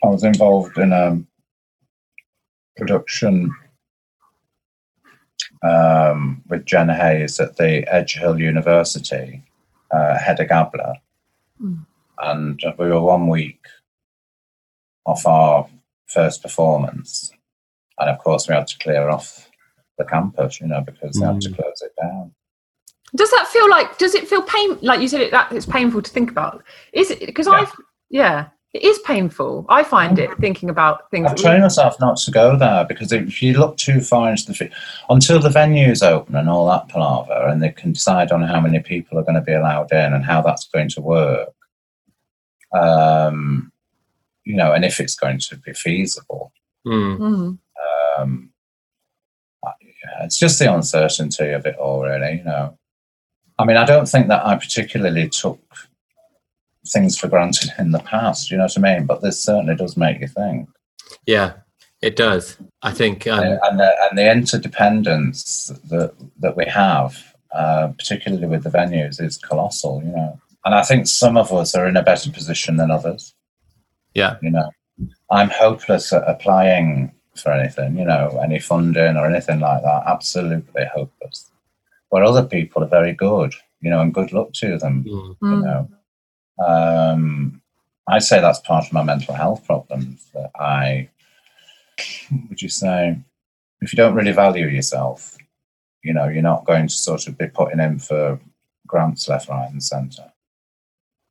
[0.02, 1.20] I was involved in a
[2.76, 3.54] production
[5.62, 9.42] um, with Jen Hayes at the Edge Hill University,
[9.90, 10.94] uh, Hedda Gabler,
[11.62, 11.86] Mm.
[12.18, 13.60] and we were one week
[15.06, 15.68] off our
[16.06, 17.30] first performance,
[17.98, 19.50] and of course we had to clear off
[19.98, 21.56] the campus, you know, because they had to Mm.
[21.56, 22.34] close it down.
[23.14, 23.96] Does that feel like?
[23.98, 24.76] Does it feel pain?
[24.82, 26.64] Like you said, it that it's painful to think about.
[26.92, 27.20] Is it?
[27.20, 27.52] Because Yeah.
[27.52, 27.72] I've
[28.10, 29.64] yeah, it is painful.
[29.68, 31.26] I find it thinking about things.
[31.26, 34.30] I that we- train myself not to go there because if you look too far
[34.30, 34.70] into the fi-
[35.08, 38.80] until the venues open and all that palaver, and they can decide on how many
[38.80, 41.54] people are going to be allowed in and how that's going to work,
[42.72, 43.70] um,
[44.42, 46.52] you know, and if it's going to be feasible.
[46.84, 47.58] Mm.
[48.18, 48.50] Um,
[49.62, 52.38] yeah, it's just the uncertainty of it all, really.
[52.38, 52.78] You know,
[53.56, 55.60] I mean, I don't think that I particularly took
[56.88, 58.50] things for granted in the past.
[58.50, 59.06] You know what I mean?
[59.06, 60.68] But this certainly does make you think.
[61.26, 61.54] Yeah.
[62.02, 62.58] It does.
[62.82, 63.26] I think.
[63.26, 68.70] Um, and, and, the, and the interdependence that that we have, uh, particularly with the
[68.70, 70.02] venues, is colossal.
[70.04, 73.34] You know, and I think some of us are in a better position than others.
[74.12, 74.36] Yeah.
[74.42, 74.70] You know,
[75.30, 77.96] I'm hopeless at applying for anything.
[77.96, 80.02] You know, any funding or anything like that.
[80.06, 81.50] Absolutely hopeless.
[82.10, 83.54] Where other people are very good.
[83.80, 85.04] You know, and good luck to them.
[85.04, 85.10] mm.
[85.10, 85.64] You Mm.
[85.64, 85.88] know,
[86.58, 87.60] um,
[88.08, 90.30] I say that's part of my mental health problems.
[90.34, 91.08] That I,
[92.48, 93.18] would you say?
[93.84, 95.36] if you don't really value yourself,
[96.02, 98.40] you know, you're not going to sort of be putting in for
[98.86, 100.32] grants left, right, and centre.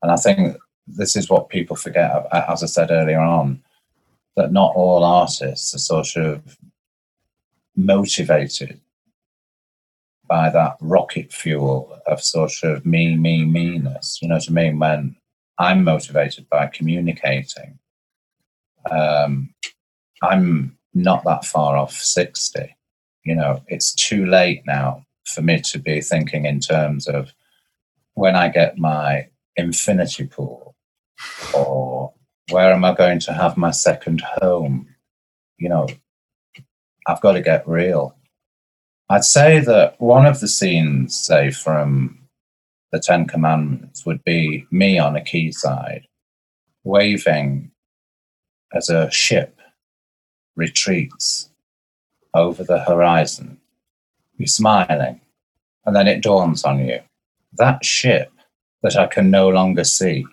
[0.01, 0.57] And I think
[0.87, 3.63] this is what people forget, as I said earlier on,
[4.35, 6.57] that not all artists are sort of
[7.75, 8.79] motivated
[10.27, 14.19] by that rocket fuel of sort of me, me, me-ness.
[14.21, 14.79] You know what I mean?
[14.79, 15.15] When
[15.57, 17.77] I'm motivated by communicating,
[18.89, 19.53] um,
[20.21, 22.75] I'm not that far off 60.
[23.25, 27.31] You know, it's too late now for me to be thinking in terms of
[28.13, 30.75] when I get my infinity pool
[31.53, 32.13] or
[32.49, 34.87] where am I going to have my second home?
[35.57, 35.87] You know,
[37.07, 38.15] I've got to get real.
[39.09, 42.19] I'd say that one of the scenes, say, from
[42.91, 46.07] the Ten Commandments would be me on a quayside
[46.83, 47.71] waving
[48.73, 49.59] as a ship
[50.55, 51.49] retreats
[52.33, 53.59] over the horizon.
[54.37, 55.21] You're smiling,
[55.85, 56.99] and then it dawns on you
[57.57, 58.31] that ship
[58.81, 60.25] that I can no longer see,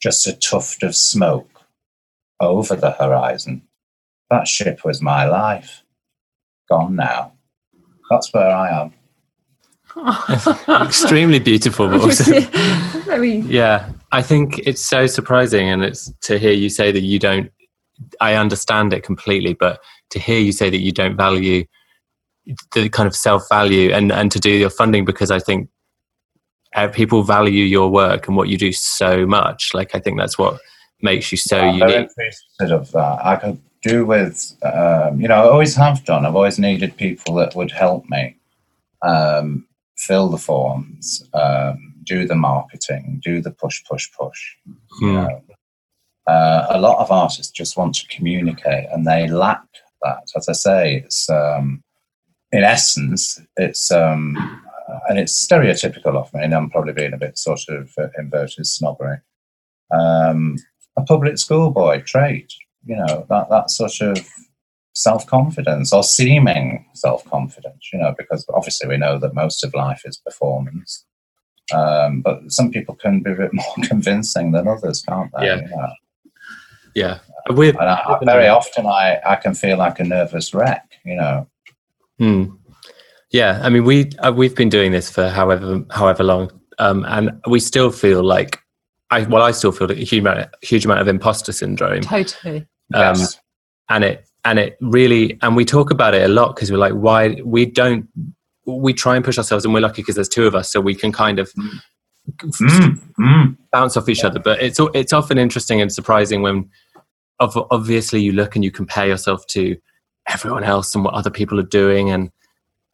[0.00, 1.62] just a tuft of smoke
[2.40, 3.62] over the horizon,
[4.30, 5.82] that ship was my life.
[6.68, 7.32] Gone now.
[8.10, 8.92] That's where I am.
[10.86, 12.40] Extremely beautiful, but also,
[13.00, 13.88] Very yeah.
[14.12, 17.50] I think it's so surprising, and it's to hear you say that you don't.
[18.20, 21.64] I understand it completely, but to hear you say that you don't value
[22.72, 25.68] the kind of self value and and to do your funding because I think
[26.74, 29.72] uh, people value your work and what you do so much.
[29.74, 30.60] Like I think that's what
[31.02, 32.10] makes you so I'm unique.
[32.10, 33.24] appreciative of that.
[33.24, 36.26] I could do with, um, you know, I always have done.
[36.26, 38.36] I've always needed people that would help me
[39.02, 39.66] um,
[39.96, 44.56] fill the forms, um, do the marketing, do the push, push, push.
[44.66, 44.74] You
[45.08, 45.14] Hmm.
[45.14, 45.42] know,
[46.26, 49.62] uh, a lot of artists just want to communicate, and they lack
[50.02, 50.30] that.
[50.36, 51.82] As I say, it's um,
[52.52, 54.36] in essence, it's um,
[55.08, 58.66] and it's stereotypical of me, and I'm probably being a bit sort of uh, inverted
[58.66, 59.18] snobbery.
[59.90, 60.56] Um,
[60.96, 62.52] a public schoolboy trait,
[62.84, 64.18] you know, that that sort of
[64.94, 69.74] self confidence or seeming self confidence, you know, because obviously we know that most of
[69.74, 71.04] life is performance.
[71.72, 75.46] Um, but some people can be a bit more convincing than others, can't they?
[75.46, 75.56] Yeah.
[75.60, 75.92] You know?
[76.94, 77.18] Yeah,
[77.50, 81.14] We're- And I, I, very often I, I can feel like a nervous wreck, you
[81.14, 81.46] know.
[82.18, 82.44] Hmm.
[83.30, 87.30] Yeah, I mean, we uh, we've been doing this for however however long, um, and
[87.48, 88.58] we still feel like
[89.10, 92.58] I well, I still feel a huge amount, huge amount of imposter syndrome, totally.
[92.94, 93.38] um, Yes.
[93.88, 96.94] and it and it really and we talk about it a lot because we're like,
[96.94, 98.08] why we don't
[98.66, 100.94] we try and push ourselves, and we're lucky because there's two of us, so we
[100.94, 101.52] can kind of
[102.42, 103.56] Mm, mm.
[103.72, 104.38] bounce off each other.
[104.38, 106.68] But it's al- it's often interesting and surprising when,
[107.40, 109.76] obviously, you look and you compare yourself to
[110.28, 112.30] everyone else and what other people are doing, and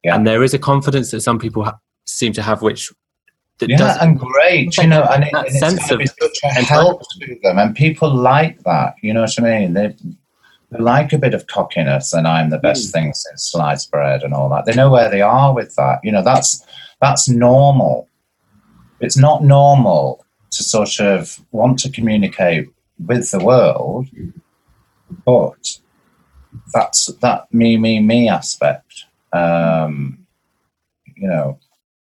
[0.05, 0.15] Yeah.
[0.15, 2.91] and there is a confidence that some people ha- seem to have, which
[3.59, 6.39] that Yeah, and great, you know, and, it, and it's sense gonna of be such
[6.45, 8.95] a help to them, and people like that.
[9.03, 9.73] You know what I mean?
[9.75, 9.95] They,
[10.71, 12.63] they like a bit of cockiness, and I'm the Mm.
[12.63, 14.65] best thing since sliced bread and all that.
[14.67, 16.01] They know where they are with that.
[16.03, 16.65] You know, that's
[17.01, 18.09] that's normal.
[19.01, 22.69] It's not normal to sort of want to communicate
[23.07, 24.09] with the world,
[25.25, 25.79] but
[26.73, 29.05] that's that me, me, me aspect.
[29.33, 30.27] Um,
[31.15, 31.59] you know,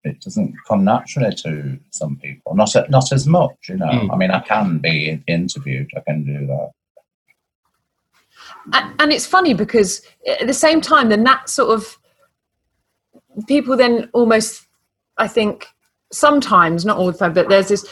[0.04, 2.54] it doesn't come naturally to some people.
[2.54, 3.86] Not not as much, you know.
[3.86, 4.12] Mm.
[4.12, 5.90] I mean, I can be interviewed.
[5.96, 6.70] I can do that.
[8.72, 10.02] and, and it's funny because
[10.40, 11.98] at the same time then that sort of
[13.46, 14.66] people then almost
[15.18, 15.66] i think
[16.12, 17.86] sometimes not all the time but there's this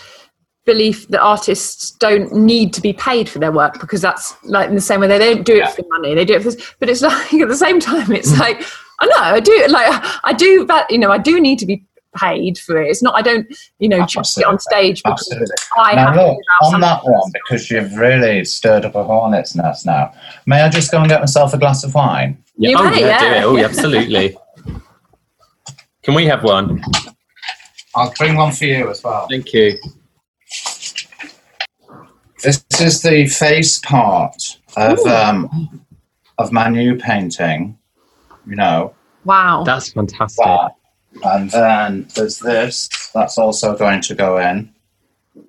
[0.66, 4.74] belief that artists don't need to be paid for their work because that's like in
[4.74, 5.68] the same way they don't do it Yeah.
[5.70, 8.38] for money they do it for this but it's like at the same time it's
[8.38, 8.62] like
[9.00, 9.86] i know i do like
[10.24, 11.82] i do but you know i do need to be
[12.16, 13.46] paid for it it's not i don't
[13.78, 14.94] you know just get on Absolutely.
[14.94, 15.56] stage because Absolutely.
[15.76, 19.54] i Now have look give on that one because you've really stirred up a hornet's
[19.54, 19.86] nest.
[19.86, 20.12] Now,
[20.46, 22.42] may I just go and get myself a glass of wine?
[22.56, 22.70] Yeah.
[22.70, 23.40] You oh may, yeah, do yeah.
[23.40, 23.44] it.
[23.44, 24.36] Oh, yeah, absolutely.
[26.02, 26.82] Can we have one?
[27.94, 29.26] I'll bring one for you as well.
[29.28, 29.78] Thank you.
[32.42, 35.84] This is the face part of um,
[36.38, 37.78] of my new painting.
[38.46, 38.94] You know,
[39.24, 40.44] wow That's fantastic.
[40.44, 40.77] that.
[41.24, 42.88] And then there's this.
[43.14, 44.72] That's also going to go in.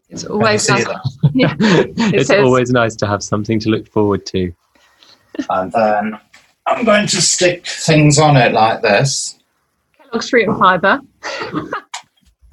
[0.10, 1.02] it's always nice that?
[1.34, 4.54] yeah it's says- always nice to have something to look forward to.
[5.50, 6.20] And then
[6.66, 9.40] I'm going to stick things on it like this.
[9.98, 11.00] Kellogg's fruit and fibre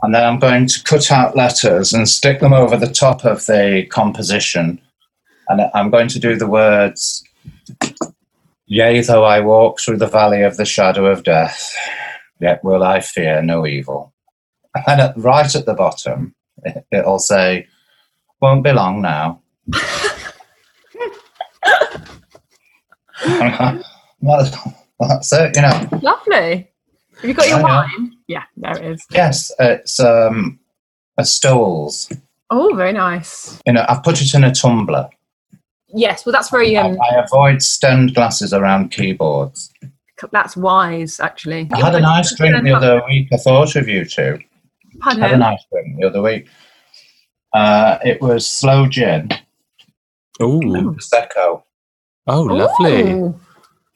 [0.03, 3.47] And then I'm going to cut out letters and stick them over the top of
[3.47, 4.79] the composition.
[5.49, 7.25] And I'm going to do the words
[8.69, 11.73] Yea, though I walk through the valley of the shadow of death,
[12.41, 14.13] yet will I fear no evil.
[14.87, 16.35] And at, right at the bottom,
[16.65, 17.67] it- it'll say,
[18.41, 19.41] won't be long now.
[24.21, 24.51] well,
[25.01, 25.89] that's it, you know.
[26.03, 26.71] Lovely.
[27.17, 28.13] Have you got your wine?
[28.29, 29.07] Yeah, there it is.
[29.11, 30.59] Yes, it's um,
[31.17, 32.15] a Stowells.
[32.51, 33.61] Oh, very nice.
[33.67, 35.09] You know, I've put it in a tumbler.
[35.89, 39.73] Yes, well, that's very I, um, I avoid stemmed glasses around keyboards.
[40.33, 41.69] That's wise, actually.
[41.73, 43.29] I had a nice drink the other week.
[43.33, 44.39] I thought of you two.
[45.03, 46.49] I had a nice drink the other week.
[47.53, 49.31] Uh, it was sloe gin,
[50.41, 51.63] Oh, prosecco,
[52.27, 53.13] oh, lovely.
[53.13, 53.41] Ooh.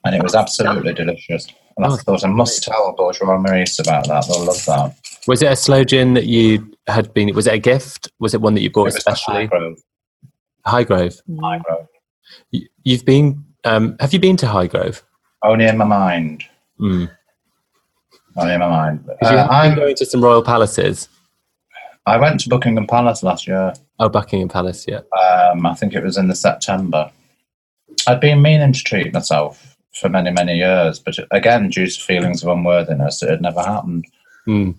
[0.04, 1.46] and it was absolutely delicious.
[1.76, 4.26] And I Oh, thought I must tell Bourgeois Maurice about that.
[4.28, 4.96] They'll love that.
[5.26, 7.34] Was it a sloe gin that you had been?
[7.34, 8.10] Was it a gift?
[8.18, 9.48] Was it one that you bought It was especially?
[9.48, 9.78] Highgrove.
[10.66, 11.20] Highgrove.
[11.28, 11.86] Highgrove.
[12.50, 13.44] You- You've been.
[13.64, 15.02] Um, have you been to Highgrove?
[15.42, 16.44] Only in my mind.
[16.78, 17.10] Mm.
[18.36, 19.10] Only in my mind.
[19.22, 21.08] Uh, I'm, going to some royal palaces.
[22.06, 23.72] I went to Buckingham Palace last year.
[23.98, 24.86] Oh, Buckingham Palace.
[24.88, 25.00] Yeah.
[25.18, 27.10] Um, I think it was in the September.
[28.06, 32.42] I'd been meaning to treat myself for many, many years, but again, due to feelings
[32.42, 34.06] of unworthiness, it had never happened.
[34.46, 34.74] Mm.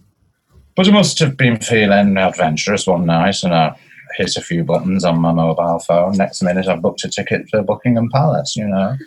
[0.76, 3.76] But I must have been feeling adventurous one night, and I
[4.18, 6.18] hit a few buttons on my mobile phone.
[6.18, 8.56] Next minute, I booked a ticket for Buckingham Palace.
[8.56, 8.98] You know,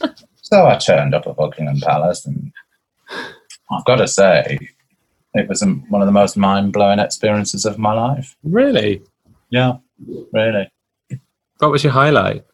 [0.44, 2.52] so I turned up at Buckingham Palace, and
[3.70, 4.58] I've got to say,
[5.34, 8.36] it was one of the most mind-blowing experiences of my life.
[8.44, 9.02] Really?
[9.50, 9.78] Yeah,
[10.32, 10.70] really.
[11.58, 12.44] What was your highlight?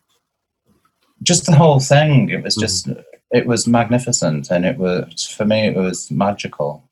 [1.23, 2.89] just the whole thing it was just
[3.31, 6.83] it was magnificent and it was for me it was magical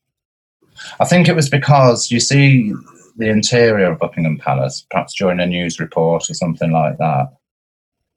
[1.00, 2.72] i think it was because you see
[3.16, 7.28] the interior of buckingham palace perhaps during a news report or something like that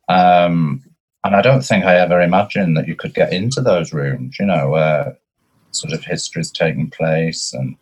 [0.09, 0.83] um,
[1.23, 4.45] and i don't think i ever imagined that you could get into those rooms you
[4.45, 5.17] know where
[5.71, 7.75] sort of history's taking place and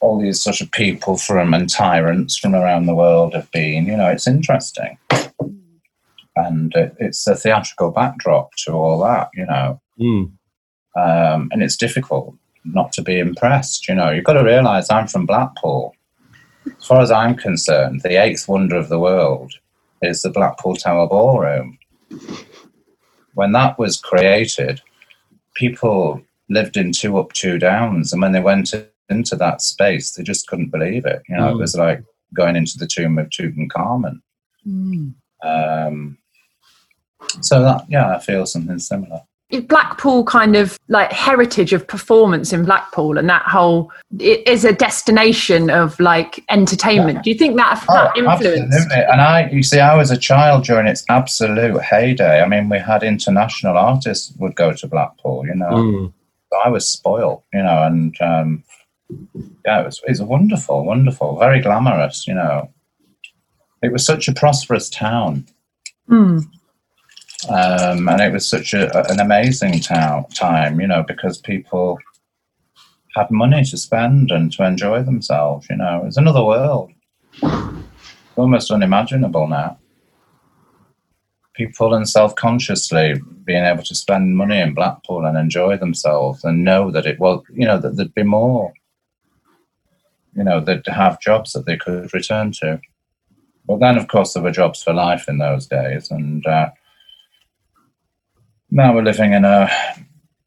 [0.00, 3.96] all these sort of people from and tyrants from around the world have been you
[3.96, 4.96] know it's interesting
[6.36, 9.80] and it, it's a theatrical backdrop to all that, you know.
[9.98, 10.32] Mm.
[10.96, 12.34] Um, and it's difficult
[12.64, 14.10] not to be impressed, you know.
[14.10, 15.94] You've got to realise I'm from Blackpool.
[16.66, 19.54] As far as I'm concerned, the eighth wonder of the world
[20.02, 21.78] is the Blackpool Tower Ballroom.
[23.34, 24.80] When that was created,
[25.54, 28.72] people lived in two up, two downs, and when they went
[29.08, 31.22] into that space, they just couldn't believe it.
[31.28, 31.58] You know, it Mm.
[31.60, 32.02] was like
[32.34, 34.20] going into the tomb of Tutankhamun.
[35.42, 36.18] Um,
[37.40, 39.22] so that yeah, I feel something similar.
[39.50, 44.64] Is Blackpool kind of like heritage of performance in Blackpool and that whole it is
[44.64, 47.24] a destination of like entertainment.
[47.24, 48.44] Do you think that that influence?
[48.44, 49.04] Oh, absolutely.
[49.10, 52.42] And I, you see, I was a child during its absolute heyday.
[52.42, 55.44] I mean, we had international artists would go to Blackpool.
[55.46, 56.12] You know, Mm.
[56.64, 57.42] I was spoiled.
[57.52, 58.64] You know, and um,
[59.64, 62.26] yeah, it was it's wonderful, wonderful, very glamorous.
[62.26, 62.70] You know,
[63.82, 65.46] it was such a prosperous town.
[66.08, 66.44] Mm.
[67.48, 71.98] Um, and it was such a, an amazing town, time, you know, because people
[73.16, 75.66] had money to spend and to enjoy themselves.
[75.70, 76.92] You know, it's another world,
[78.36, 79.78] almost unimaginable now.
[81.54, 86.90] People and self-consciously being able to spend money in Blackpool and enjoy themselves and know
[86.90, 88.72] that it was, you know, that there'd be more.
[90.34, 92.80] You know, they'd have jobs that they could return to.
[93.66, 96.70] But then, of course, there were jobs for life in those days, and uh,
[98.70, 99.68] now we're living in a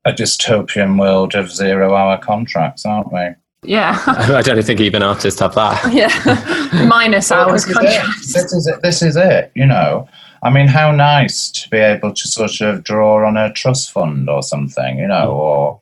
[0.05, 3.29] a dystopian world of zero-hour contracts, aren't we?
[3.63, 4.01] Yeah.
[4.07, 5.93] I don't think even artists have that.
[5.93, 6.85] yeah.
[6.87, 8.33] Minus hours this, is contracts.
[8.33, 8.81] this is it.
[8.81, 9.51] This is it.
[9.55, 10.07] You know,
[10.43, 14.29] I mean, how nice to be able to sort of draw on a trust fund
[14.29, 14.97] or something.
[14.97, 15.81] You know, or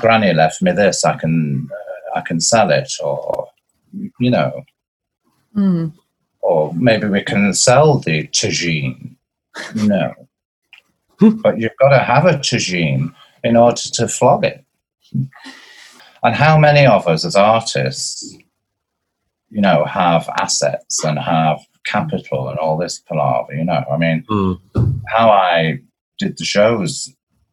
[0.00, 1.04] Granny left me this.
[1.04, 3.48] I can uh, I can sell it, or
[4.18, 4.64] you know,
[5.56, 5.92] Mm.
[6.40, 9.16] or maybe we can sell the tagine.
[9.74, 10.14] No.
[11.30, 13.14] But you've got to have a tagine
[13.44, 14.64] in order to flog it.
[16.22, 18.36] And how many of us as artists,
[19.50, 23.84] you know, have assets and have capital and all this palaver, you know?
[23.90, 25.00] I mean, Mm.
[25.08, 25.78] how I
[26.18, 27.12] did the shows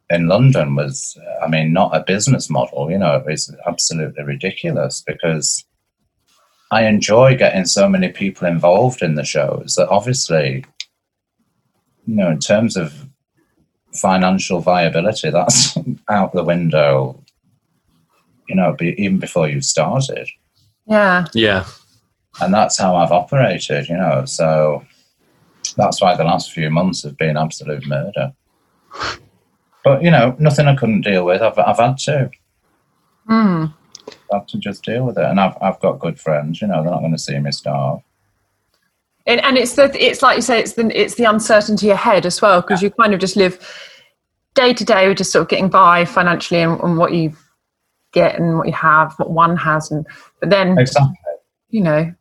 [0.09, 5.03] in London was, I mean, not a business model, you know, it was absolutely ridiculous
[5.05, 5.65] because
[6.71, 10.63] I enjoy getting so many people involved in the shows that obviously,
[12.05, 13.08] you know, in terms of
[13.93, 15.77] financial viability, that's
[16.09, 17.21] out the window,
[18.47, 20.27] you know, be, even before you started
[20.87, 21.25] Yeah.
[21.33, 21.65] Yeah.
[22.41, 24.25] and that's how I've operated, you know.
[24.25, 24.85] So
[25.77, 28.33] that's why the last few months have been absolute murder.
[29.83, 31.41] But you know, nothing I couldn't deal with.
[31.41, 32.29] I've I've had to.
[33.27, 33.65] Hmm.
[34.33, 36.61] I've had to just deal with it, and I've I've got good friends.
[36.61, 38.01] You know, they're not going to see me starve.
[39.29, 42.41] And, and it's the it's like you say it's the it's the uncertainty ahead as
[42.41, 43.59] well because you kind of just live
[44.55, 47.33] day to day with just sort of getting by financially and, and what you
[48.11, 50.03] get and what you have, what one has, and
[50.39, 51.13] but then Exactly.
[51.69, 52.11] you know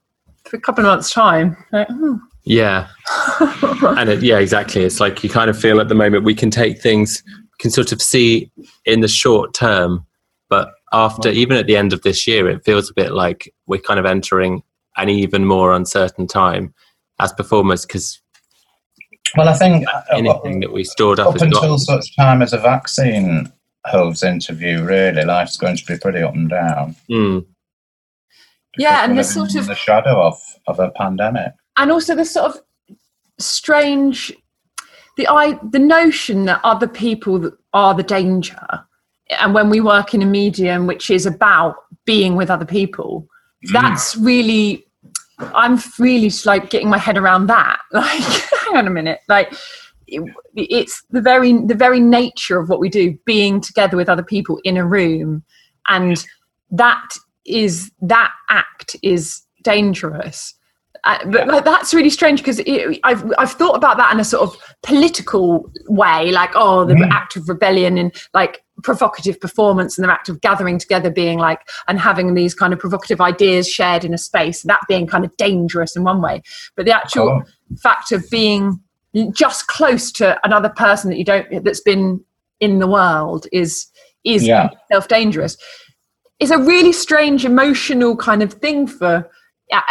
[0.45, 2.17] for a couple of months time, like, hmm.
[2.45, 2.89] Yeah.
[3.41, 4.83] and it, yeah, exactly.
[4.83, 7.23] It's like you kind of feel at the moment we can take things,
[7.59, 8.51] can sort of see
[8.87, 10.07] in the short term,
[10.49, 13.81] but after, even at the end of this year, it feels a bit like we're
[13.81, 14.63] kind of entering
[14.97, 16.75] an even more uncertain time
[17.21, 18.21] as performers because
[19.37, 21.79] Well, I think uh, anything that we stored up up until gone.
[21.79, 23.53] such time as a vaccine
[23.87, 26.97] holds interview, really, life's going to be pretty up and down.
[27.11, 27.47] Mm,
[28.77, 31.53] Yeah, and we're the sort of- the shadow of of a pandemic.
[31.77, 32.61] and also the sort of
[33.39, 34.33] strange
[35.17, 38.61] the i the notion that other people are the danger
[39.39, 43.27] and when we work in a medium which is about being with other people
[43.73, 44.85] that's really
[45.55, 47.79] i'm really like getting my head around that.
[47.93, 49.21] Like hang on a minute.
[49.29, 49.53] Like
[50.07, 50.23] it,
[50.55, 54.61] it's the very the very nature of what we do being together with other people
[54.65, 55.43] in a room.
[55.89, 56.25] And
[56.71, 57.09] that
[57.45, 60.55] is that act is dangerous.
[61.05, 62.61] Uh, but like, that's really strange because
[63.05, 67.11] I've I've thought about that in a sort of political way, like oh, the Mm.
[67.11, 71.61] act of rebellion and like provocative performance and the act of gathering together, being like
[71.89, 75.37] and having these kind of provocative ideas shared in a space, that being kind of
[75.37, 76.43] dangerous in one way.
[76.77, 78.81] But the actual Oh, fact of being
[79.33, 82.23] just close to another person that you don't that's been
[82.61, 83.87] in the world is
[84.25, 84.69] is Yeah.
[84.93, 85.57] self dangerous.
[86.41, 89.29] Is a really strange emotional kind of thing for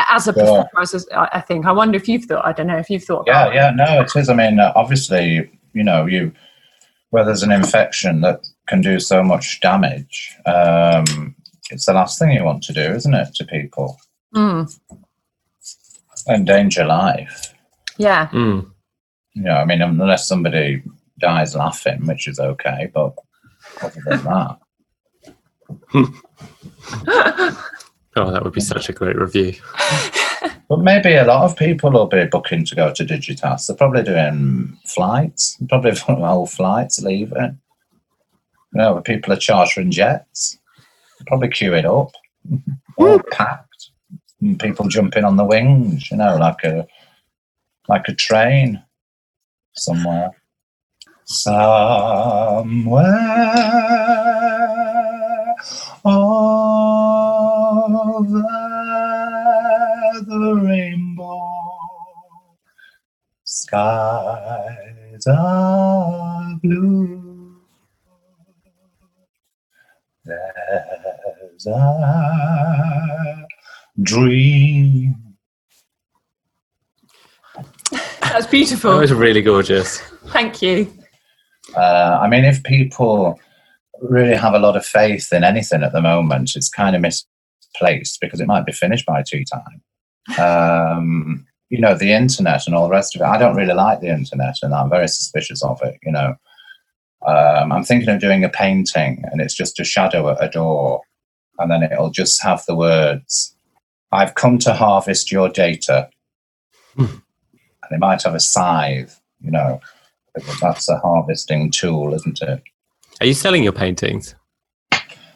[0.10, 0.42] as a Sure.
[0.42, 0.70] performer.
[0.82, 1.66] As a, I think.
[1.66, 2.46] I wonder if you've thought.
[2.46, 3.26] I don't know if you've thought.
[3.28, 4.30] yeah, yeah, no, it is.
[4.30, 6.32] I mean, obviously, you know, you
[7.10, 11.36] where there's an infection that can do so much damage, um,
[11.72, 13.98] it's the last thing you want to do, isn't it, to people?
[14.36, 14.74] Mm,
[16.30, 17.54] Endanger life.
[17.98, 18.28] yeah.
[18.28, 18.70] mm.
[19.34, 20.82] You know, I mean, unless somebody
[21.20, 23.14] dies laughing, which is okay, but
[23.82, 24.58] other than that,
[28.16, 29.54] Oh, that would be such a great review.
[30.70, 33.68] But maybe a lot of people will be booking to go to Dignitas.
[33.68, 37.58] They're probably doing flights, probably whole flights leaving.
[38.78, 40.60] You know, people are chartering jets,
[41.26, 42.12] probably queuing up,
[42.96, 43.90] all packed,
[44.40, 46.12] and people jumping on the wings.
[46.12, 46.86] You know, like a
[47.90, 48.84] like a train
[49.74, 50.30] somewhere,
[51.26, 52.68] somewhere
[56.06, 57.02] over
[60.22, 61.42] the rainbow.
[63.44, 67.27] Skies are blue.
[70.28, 73.46] There's a
[74.02, 75.16] dream.
[78.22, 78.92] That's beautiful.
[78.92, 80.00] That was really gorgeous.
[80.28, 80.94] Thank you.
[81.76, 83.40] Uh, I mean, if people
[84.02, 88.20] really have a lot of faith in anything at the moment, it's kind of misplaced
[88.22, 89.82] because it might be finished by tea time.
[90.40, 93.26] Um, you know, the internet and all the rest of it.
[93.26, 96.36] I don't really like the internet and I'm very suspicious of it, you know.
[97.28, 101.02] Um, I'm thinking of doing a painting and it's just a shadow at a door
[101.60, 103.54] and then it'll just have the words,
[104.12, 106.10] I've come to harvest your data.
[106.96, 107.06] Hmm.
[107.84, 109.82] And it might have a scythe, you know,
[110.34, 112.64] because that's a harvesting tool, isn't it?
[113.20, 114.36] Are you selling your paintings?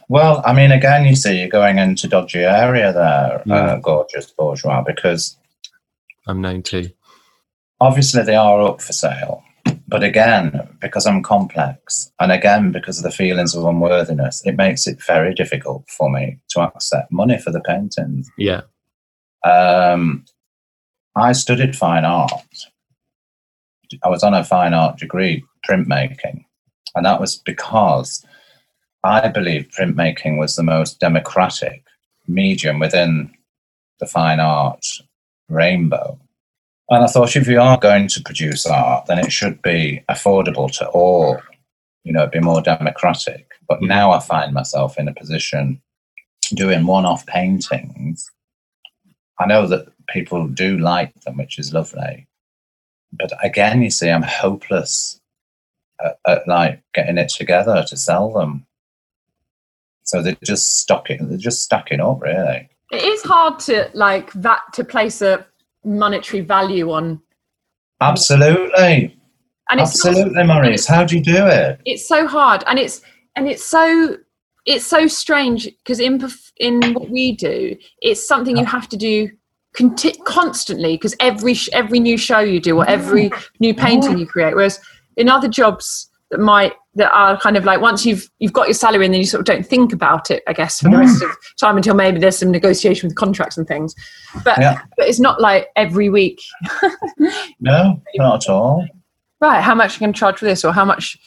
[0.08, 4.84] Well, I mean, again, you see, you're going into dodgy area there, uh, gorgeous bourgeois,
[4.86, 5.38] because
[6.28, 6.90] I'm known to.
[7.80, 9.44] obviously they are up for sale.
[9.92, 14.88] But again, because I'm complex, and again, because of the feelings of unworthiness, it makes
[14.88, 18.30] it very difficult for me to accept money for the paintings.
[18.38, 18.62] Yeah.
[19.44, 20.24] Um,
[21.18, 22.32] I studied fine art.
[24.02, 26.46] I was on a fine art degree, printmaking,
[26.96, 28.26] and that was because
[29.04, 31.84] I believe printmaking was the most democratic
[32.30, 33.34] medium within
[34.00, 34.86] the fine art
[35.50, 36.18] rainbow.
[36.92, 40.70] And I thought if you are going to produce art, then it should be affordable
[40.78, 41.40] to all,
[42.04, 43.48] you know, be more democratic.
[43.66, 43.88] But mm.
[43.88, 45.82] now I find myself in a position
[46.54, 48.30] doing one off paintings.
[49.40, 52.28] I know that people do like them, which is lovely.
[53.14, 55.22] But again, you see, I'm hopeless
[56.04, 58.66] at, at like getting it together to sell them.
[60.04, 62.70] So they're just stocking, they're just stacking up, really.
[62.92, 65.46] It is hard to like that to place a
[65.84, 67.22] monetary value on
[68.02, 69.18] Absolutely.
[69.70, 70.88] and not- Absolutely, Maurice.
[70.88, 71.80] How do you do it?
[71.86, 73.02] it's so hard and it's
[73.36, 74.18] and it's so
[74.66, 76.22] it's so strange because in
[76.58, 79.30] in what we do it's something you have to do
[79.74, 84.54] conti- constantly because every every new show you do or every new painting you create
[84.56, 84.80] whereas
[85.18, 88.74] in other jobs that might that are kind of like once you've you've got your
[88.74, 91.22] salary and then you sort of don't think about it i guess for the rest
[91.24, 91.30] of
[91.60, 93.94] time until maybe there's some negotiation with contracts and things
[94.44, 94.82] but Yeah.
[94.98, 96.42] but it's not like every week
[97.60, 98.88] No, not at all.
[99.40, 101.18] right how much are you going to charge for this or how much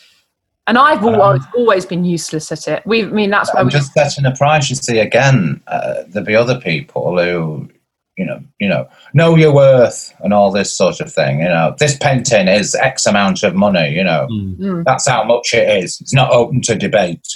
[0.66, 3.72] and i've always, always been useless at it we I mean that's why I'm we
[3.72, 4.68] just setting a price.
[4.70, 7.68] You see, again, uh, there'll be other people who,
[8.16, 11.40] you know, you know, know your worth and all this sort of thing.
[11.40, 13.90] You know, this painting is X amount of money.
[13.94, 14.84] You know, Mm.
[14.84, 16.00] that's how much it is.
[16.00, 17.26] It's not open to debate.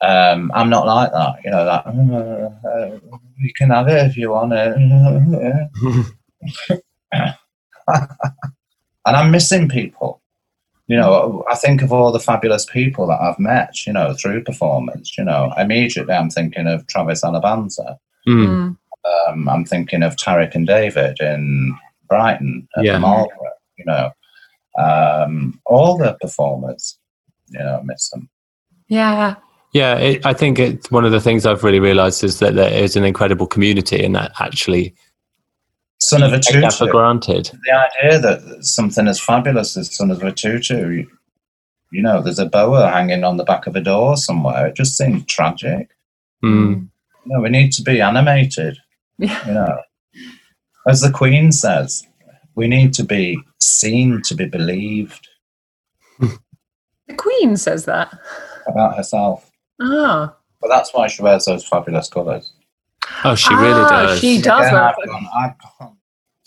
[0.00, 1.34] Um, I'm not like that.
[1.44, 2.98] You know, that uh, uh,
[3.38, 4.76] you can have it if you want it.
[7.88, 10.20] and I'm missing people.
[10.86, 14.44] You know, I think of all the fabulous people that I've met, you know, through
[14.44, 15.18] performance.
[15.18, 17.98] You know, immediately I'm thinking of Travis Alabanza.
[18.26, 18.46] Mm.
[18.46, 18.76] Mm.
[19.28, 21.76] Um, I'm thinking of Tarek and David in
[22.08, 22.94] Brighton at Yeah.
[22.94, 23.52] the Marlborough.
[23.76, 24.10] You know,
[24.78, 26.98] um, all the performers.
[27.50, 28.28] You know, I miss them.
[28.88, 29.36] yeah
[29.72, 32.72] Yeah, it, I think it's one of the things I've really realised is that there
[32.72, 34.94] is an incredible community, and that actually
[36.00, 37.50] Son of a take that for granted.
[37.64, 41.10] The idea that something as fabulous as Son of a tutu, you,
[41.90, 44.66] you know, there's a boa hanging on the back of a door somewhere.
[44.68, 45.88] It just seems tragic.
[46.44, 46.88] Mm.
[47.24, 48.78] You know, we need to be animated.
[49.18, 49.46] Yeah.
[49.46, 49.78] You know,
[50.86, 52.06] as the Queen says,
[52.54, 55.26] we need to be seen to be believed
[56.20, 58.12] the queen says that
[58.66, 59.50] about herself.
[59.80, 62.52] ah But that's why she wears those fabulous colours.
[63.24, 64.18] Oh, she really Ah, does.
[64.20, 65.96] she does Again, wear I've gone, I've gone,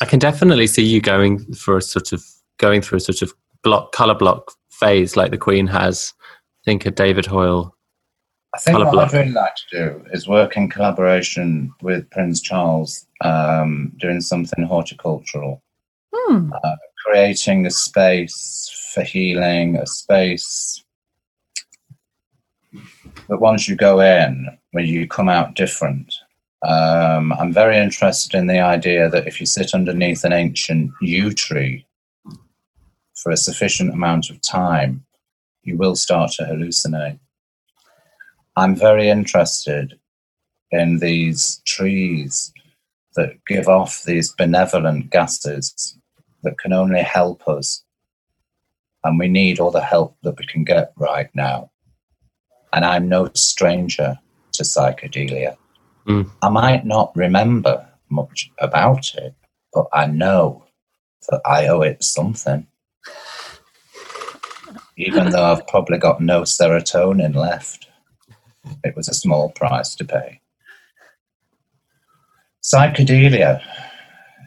[0.02, 2.24] I can definitely see you going for a sort of
[2.58, 6.14] going through a sort of block color block phase like the Queen has.
[6.66, 7.76] Think of David Hoyle.
[8.54, 9.14] I think Colour what block.
[9.14, 14.66] I'd really like to do is work in collaboration with Prince Charles, um, doing something
[14.66, 15.62] horticultural,
[16.14, 16.50] Hmm.
[17.06, 20.84] creating a space for healing, a space
[23.30, 26.14] that once you go in, when you come out different.
[26.64, 31.34] Um, I'm very interested in the idea that if you sit underneath an ancient yew
[31.34, 31.86] tree
[33.16, 35.06] for a sufficient amount of time,
[35.64, 37.20] you will start to hallucinate.
[38.58, 39.98] I'm very interested
[40.72, 42.52] in these trees
[43.16, 45.98] that give off these benevolent gases
[46.44, 47.84] that can only help us.
[49.04, 51.72] And we need all the help that we can get right now.
[52.74, 54.18] And I'm no stranger
[54.54, 55.58] to psychedelia.
[56.08, 56.30] Mm.
[56.42, 59.34] I might not remember much about it,
[59.74, 60.66] but I know
[61.30, 62.68] that I owe it something.
[64.98, 67.88] Even though I've probably got no serotonin left,
[68.84, 70.42] it was a small price to pay.
[72.64, 73.62] Psychedelia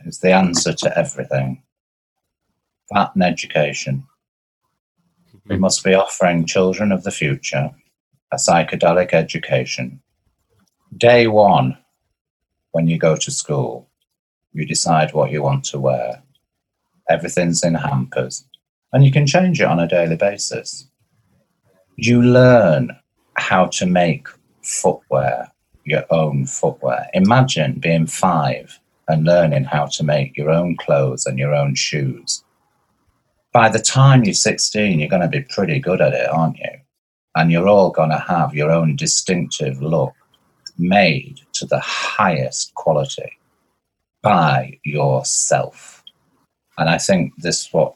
[0.07, 1.63] is the answer to everything.
[2.91, 4.05] That and education.
[5.47, 7.71] We must be offering children of the future
[8.33, 10.01] a psychedelic education.
[10.97, 11.79] Day one,
[12.73, 13.89] when you go to school,
[14.53, 16.23] you decide what you want to wear.
[17.09, 18.45] Everything's in hampers,
[18.93, 20.89] and you can change it on a daily basis.
[21.97, 22.97] You learn
[23.45, 24.27] how to make
[24.63, 25.53] footwear,
[25.85, 27.09] your own footwear.
[27.13, 32.43] Imagine being five and learning how to make your own clothes and your own shoes.
[33.53, 36.71] By the time you're 16, you're going to be pretty good at it, aren't you?
[37.37, 40.15] And you're all going to have your own distinctive look
[40.79, 43.31] made to the highest quality
[44.23, 46.03] by yourself.
[46.79, 47.95] And I think this is what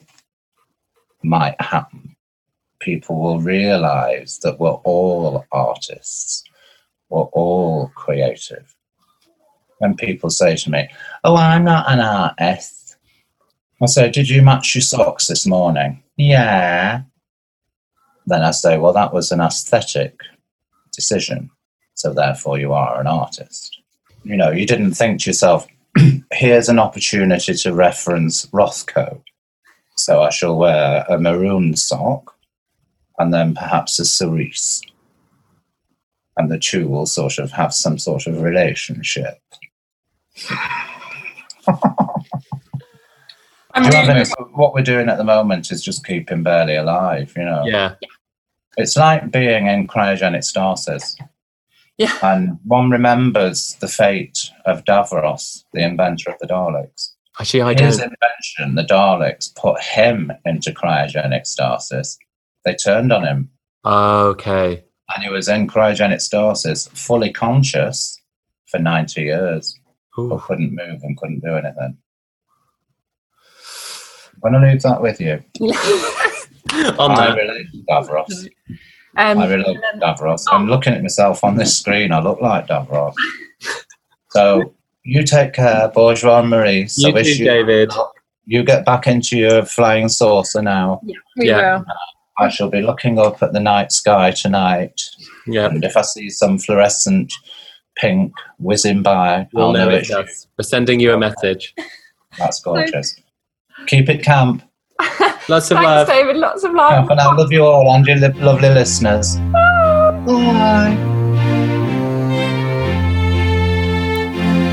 [1.23, 2.08] might happen.
[2.89, 6.43] People will realize that we're all artists,
[7.11, 8.75] we're all creative.
[9.77, 10.89] When people say to me,
[11.23, 12.97] Oh, I'm not an artist,
[13.83, 16.03] I say, Did you match your socks this morning?
[16.17, 17.03] Yeah.
[18.25, 20.19] Then I say, Well, that was an aesthetic
[20.91, 21.51] decision.
[21.93, 23.83] So therefore, you are an artist.
[24.25, 25.69] You know, you didn't think to yourself,
[26.33, 29.21] Here's an opportunity to reference Rothko.
[29.99, 32.38] So I shall wear a maroon sock
[33.19, 34.81] and then perhaps a cerise.
[36.37, 39.39] And the two will sort of have some sort of relationship.
[43.75, 46.43] I'm Do you have really- any- what we're doing at the moment is just keeping
[46.43, 47.65] barely alive, you know.
[47.67, 47.95] Yeah.
[48.77, 51.17] It's like being in cryogenic stasis.
[51.97, 52.13] Yeah.
[52.23, 57.15] And one remembers the fate of Davros, the inventor of the Daleks.
[57.41, 58.13] Actually, I His don't.
[58.13, 62.17] invention, the Daleks, put him into cryogenic stasis.
[62.69, 63.49] They turned on him,
[63.87, 64.85] Okay.
[65.15, 68.21] and he was in cryogenic stasis, fully conscious,
[68.67, 69.75] for 90 years,
[70.15, 71.97] but couldn't move and couldn't do anything.
[74.45, 75.43] I'm going to leave that with you.
[76.99, 77.39] On I that.
[77.39, 78.49] relate to Davros.
[79.17, 80.45] Um, I relate to Davros.
[80.53, 82.13] I'm looking at myself on this screen.
[82.13, 83.15] I look like Davros.
[84.31, 86.87] So you take care, Bourgeois and Marie.
[86.87, 87.91] So You wish too, David.
[88.45, 91.01] You get back into your flying saucer now.
[91.39, 91.79] we Yeah.
[91.79, 91.85] will.
[92.39, 95.01] I shall be looking up at the night sky tonight.
[95.47, 95.67] Yeah.
[95.67, 97.33] And if I see some fluorescent
[97.97, 100.17] pink whizzing by, We'll I'll know know it's it's you.
[100.19, 100.47] us.
[100.57, 101.75] We're sending you a message.
[102.39, 103.17] That's gorgeous.
[103.87, 104.63] Keep it camp.
[105.49, 106.07] Lots of Thanks, love.
[106.09, 106.37] David.
[106.37, 107.09] Lots of love.
[107.11, 109.37] and I love you all and your li- lovely listeners.
[109.53, 111.18] Bye.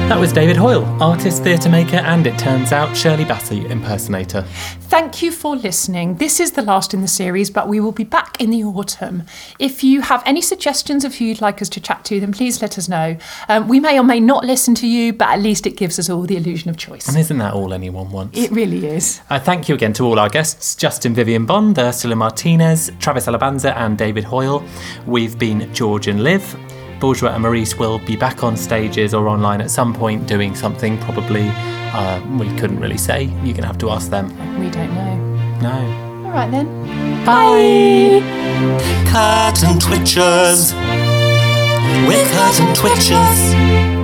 [0.06, 4.43] That was David Hoyle, artist, theatre maker, and it turns out Shirley Bassey impersonator.
[4.82, 6.18] Thank you for listening.
[6.18, 9.24] This is the last in the series, but we will be back in the autumn.
[9.58, 12.62] If you have any suggestions of who you'd like us to chat to, then please
[12.62, 13.18] let us know.
[13.49, 16.08] Um, we may or may not listen to you, but at least it gives us
[16.08, 17.08] all the illusion of choice.
[17.08, 18.38] And isn't that all anyone wants?
[18.38, 19.22] It really is.
[19.32, 23.76] Uh, thank you again to all our guests Justin Vivian Bond, Ursula Martinez, Travis Alabanza,
[23.76, 24.64] and David Hoyle.
[25.08, 26.56] We've been George and Liv.
[26.99, 30.97] Bourgeois and Maurice will be back on stages or online at some point doing something,
[30.99, 31.49] probably.
[31.49, 33.23] Uh, we couldn't really say.
[33.23, 34.29] You're going to have to ask them.
[34.59, 35.15] We don't know.
[35.61, 36.25] No.
[36.25, 36.67] All right then.
[37.25, 38.21] Bye.
[39.11, 40.73] Curtain twitchers.
[42.07, 43.94] We're curtain twitchers.